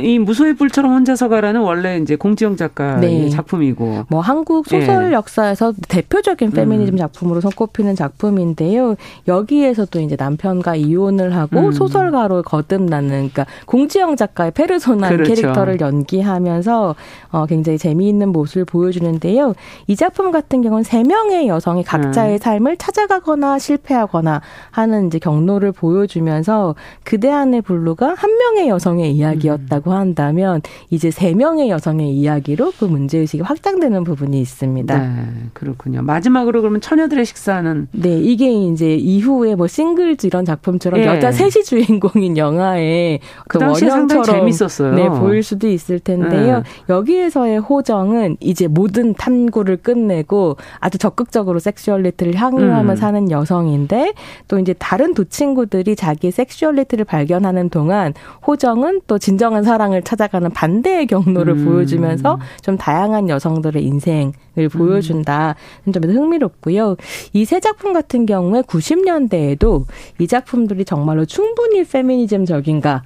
[0.00, 3.28] 이 무소의 뿔처럼 혼자서 가라는 원래 이제 공지영 작가의 네.
[3.30, 5.14] 작품이고 뭐 한국 소설 네.
[5.14, 6.98] 역사에서 대표적인 페미니즘 음.
[6.98, 8.96] 작품으로 손꼽히는 작품인데요.
[9.26, 11.72] 여기에서도 이제 남편과 이혼을 하고 음.
[11.72, 15.34] 소설가로 거듭나는 그러니까 공지영 작가의 페르소나 그렇죠.
[15.34, 16.94] 캐릭터를 연기하면서
[17.30, 19.54] 어 굉장히 재미있는 모습을 보여주는데요.
[19.86, 22.38] 이 작품 같은 경우는 세 명의 여성이 각자의 음.
[22.38, 26.74] 삶을 찾아가거나 실패하거나 하는 이제 경로를 보여주면서
[27.04, 29.96] 그대 안의 블루가 한 명의 여성의 이야기였 다고 음.
[29.96, 30.60] 한다면
[30.90, 34.98] 이제 세 명의 여성의 이야기로 그 문제 의식이 확장되는 부분이 있습니다.
[34.98, 36.02] 네, 그렇군요.
[36.02, 41.06] 마지막으로 그러면 처녀들의 식사는 네, 이게 이제 이후에 뭐 싱글즈 이런 작품처럼 네.
[41.06, 44.94] 여자 셋이 주인공인 영화에 그, 그 원형처럼 재밌었어요.
[44.94, 46.58] 네, 보일 수도 있을 텐데요.
[46.58, 46.62] 네.
[46.88, 52.96] 여기에서의 호정은 이제 모든 탐구를 끝내고 아주 적극적으로 sexuality를 향유하며 음.
[52.96, 54.14] 사는 여성인데
[54.48, 58.14] 또 이제 다른 두 친구들이 자기 sexuality를 발견하는 동안
[58.46, 61.64] 호정은 또 진정 한 사랑을 찾아가는 반대의 경로를 음.
[61.66, 64.32] 보여주면서 좀 다양한 여성들의 인생을
[64.72, 65.54] 보여준다.
[65.86, 65.92] 음.
[65.92, 66.96] 좀 흥미롭고요.
[67.34, 69.84] 이 세 작품 같은 경우에 90년대에도
[70.20, 73.02] 이 작품들이 정말로 충분히 페미니즘적인가라는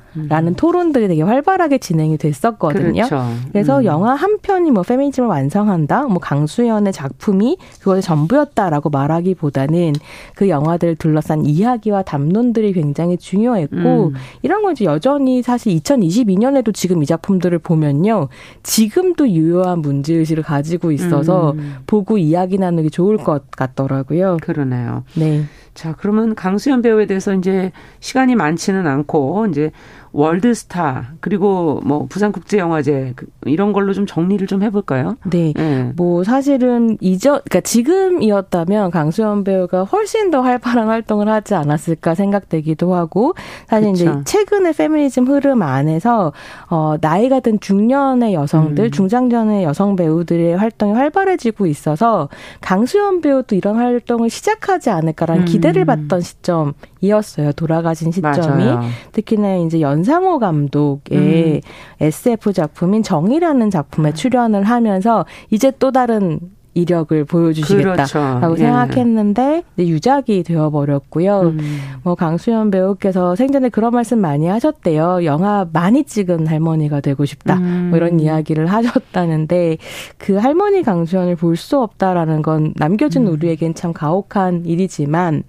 [0.52, 0.54] 음.
[0.54, 3.04] 토론들이 되게 활발하게 진행이 됐었거든요.
[3.06, 3.24] 그렇죠.
[3.52, 3.84] 그래서 음.
[3.86, 9.94] 영화 한 편이 뭐 페미니즘을 완성한다, 뭐 강수연의 작품이 그것의 전부였다라고 말하기보다는
[10.34, 14.14] 그 영화들을 둘러싼 이야기와 담론들이 굉장히 중요했고 음.
[14.42, 18.28] 이런 건 이제 여전히 사실 2022 년에도 지금 이 작품들을 보면요.
[18.62, 21.76] 지금도 유효한 문제의식을 가지고 있어서 음.
[21.86, 24.38] 보고 이야기 나누기 좋을 것 같더라고요.
[24.42, 25.04] 그러네요.
[25.14, 25.44] 네.
[25.74, 29.72] 자, 그러면 강수연 배우에 대해서 이제 시간이 많지는 않고 이제
[30.14, 35.16] 월드스타 그리고 뭐 부산국제영화제 그 이런 걸로 좀 정리를 좀 해볼까요?
[35.24, 35.52] 네.
[35.56, 35.92] 네.
[35.96, 43.34] 뭐 사실은 이전 그러니까 지금이었다면 강수연 배우가 훨씬 더 활발한 활동을 하지 않았을까 생각되기도 하고
[43.66, 44.04] 사실 그쵸.
[44.04, 46.32] 이제 최근의 페미니즘 흐름 안에서
[46.70, 48.90] 어 나이가 든 중년의 여성들, 음.
[48.92, 52.28] 중장년의 여성 배우들의 활동이 활발해지고 있어서
[52.60, 55.46] 강수연 배우도 이런 활동을 시작하지 않을까라는 음.
[55.46, 57.52] 기대를 받던 시점이었어요.
[57.52, 58.80] 돌아가신 시점이 맞아요.
[59.10, 61.60] 특히나 이제 연 안상호 감독의 음.
[62.00, 66.40] SF 작품인 정이라는 작품에 출연을 하면서 이제 또 다른
[66.74, 67.94] 이력을 보여주시겠다라고
[68.40, 68.52] 그렇죠.
[68.54, 68.56] 예.
[68.56, 69.86] 생각했는데 예.
[69.86, 71.40] 유작이 되어버렸고요.
[71.40, 71.58] 음.
[72.02, 75.24] 뭐 강수연 배우께서 생전에 그런 말씀 많이 하셨대요.
[75.24, 77.56] 영화 많이 찍은 할머니가 되고 싶다.
[77.56, 77.86] 음.
[77.90, 79.78] 뭐 이런 이야기를 하셨다는데
[80.18, 83.32] 그 할머니 강수연을 볼 수 없다라는 건 남겨진 음.
[83.32, 85.44] 우리에겐 참 가혹한 일이지만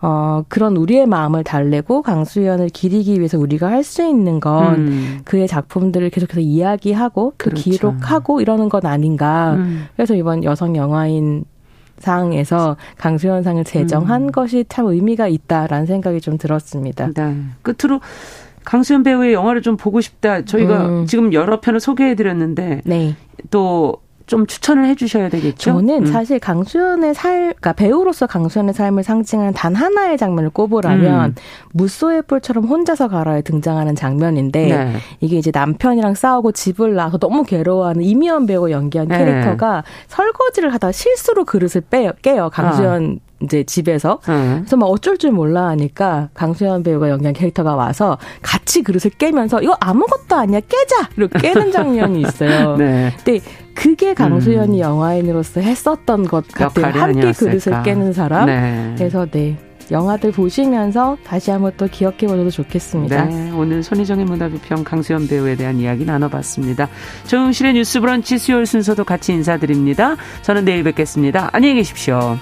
[0.00, 5.20] 어, 그런 우리의 마음을 달래고 강수연을 기리기 위해서 우리가 할 수 있는 건 음.
[5.24, 7.62] 그의 작품들을 계속해서 이야기하고 또 그렇죠.
[7.70, 9.54] 기록하고 이러는 것 아닌가.
[9.54, 9.86] 음.
[9.96, 11.44] 그래서 이번 여성 영화인
[11.98, 14.32] 상에서 강수연상을 제정한 음.
[14.32, 17.10] 것이 참 의미가 있다라는 생각이 좀 들었습니다.
[17.14, 17.36] 네.
[17.62, 18.00] 끝으로
[18.64, 20.44] 강수연 배우의 영화를 좀 보고 싶다.
[20.44, 21.06] 저희가 음.
[21.06, 23.16] 지금 여러 편을 소개해드렸는데 네.
[23.50, 23.96] 또
[24.28, 25.72] 좀 추천을 해주셔야 되겠죠.
[25.72, 26.06] 저는 음.
[26.06, 31.34] 사실 강수연의 살, 그러니까 배우로서 강수연의 삶을 상징하는 단 하나의 장면을 꼽으라면 음.
[31.72, 34.96] 무소의 뿔처럼 혼자서 가라에 등장하는 장면인데 네.
[35.20, 39.18] 이게 이제 남편이랑 싸우고 집을 나서 너무 괴로워하는 이미연 배우가 연기한 네.
[39.18, 42.50] 캐릭터가 설거지를 하다 실수로 그릇을 빼요, 깨요.
[42.52, 43.28] 강수연 아.
[43.40, 44.58] 이제 집에서 음.
[44.60, 49.76] 그래서 막 어쩔 줄 몰라 하니까 강수연 배우가 연기한 캐릭터가 와서 같이 그릇을 깨면서 이거
[49.78, 52.76] 아무것도 아니야 깨자 이렇게 깨는 장면이 있어요.
[52.76, 53.12] 네.
[53.16, 53.40] 근데
[53.78, 54.80] 그게 강수연이 음.
[54.80, 56.86] 영화인으로서 했었던 것 같아요.
[56.86, 57.52] 함께 아니었을까.
[57.52, 58.46] 그릇을 깨는 사람.
[58.46, 58.94] 네.
[58.98, 59.56] 그래서 네.
[59.92, 63.24] 영화들 보시면서 다시 한번 또 기억해 보셔도 좋겠습니다.
[63.24, 66.88] 네, 오늘 손희정의 문화비평 강수연 배우에 대한 이야기 나눠봤습니다.
[67.24, 70.16] 정용실의 뉴스 브런치 수요일 순서도 같이 인사드립니다.
[70.42, 71.48] 저는 내일 뵙겠습니다.
[71.52, 72.36] 안녕히 계십시오.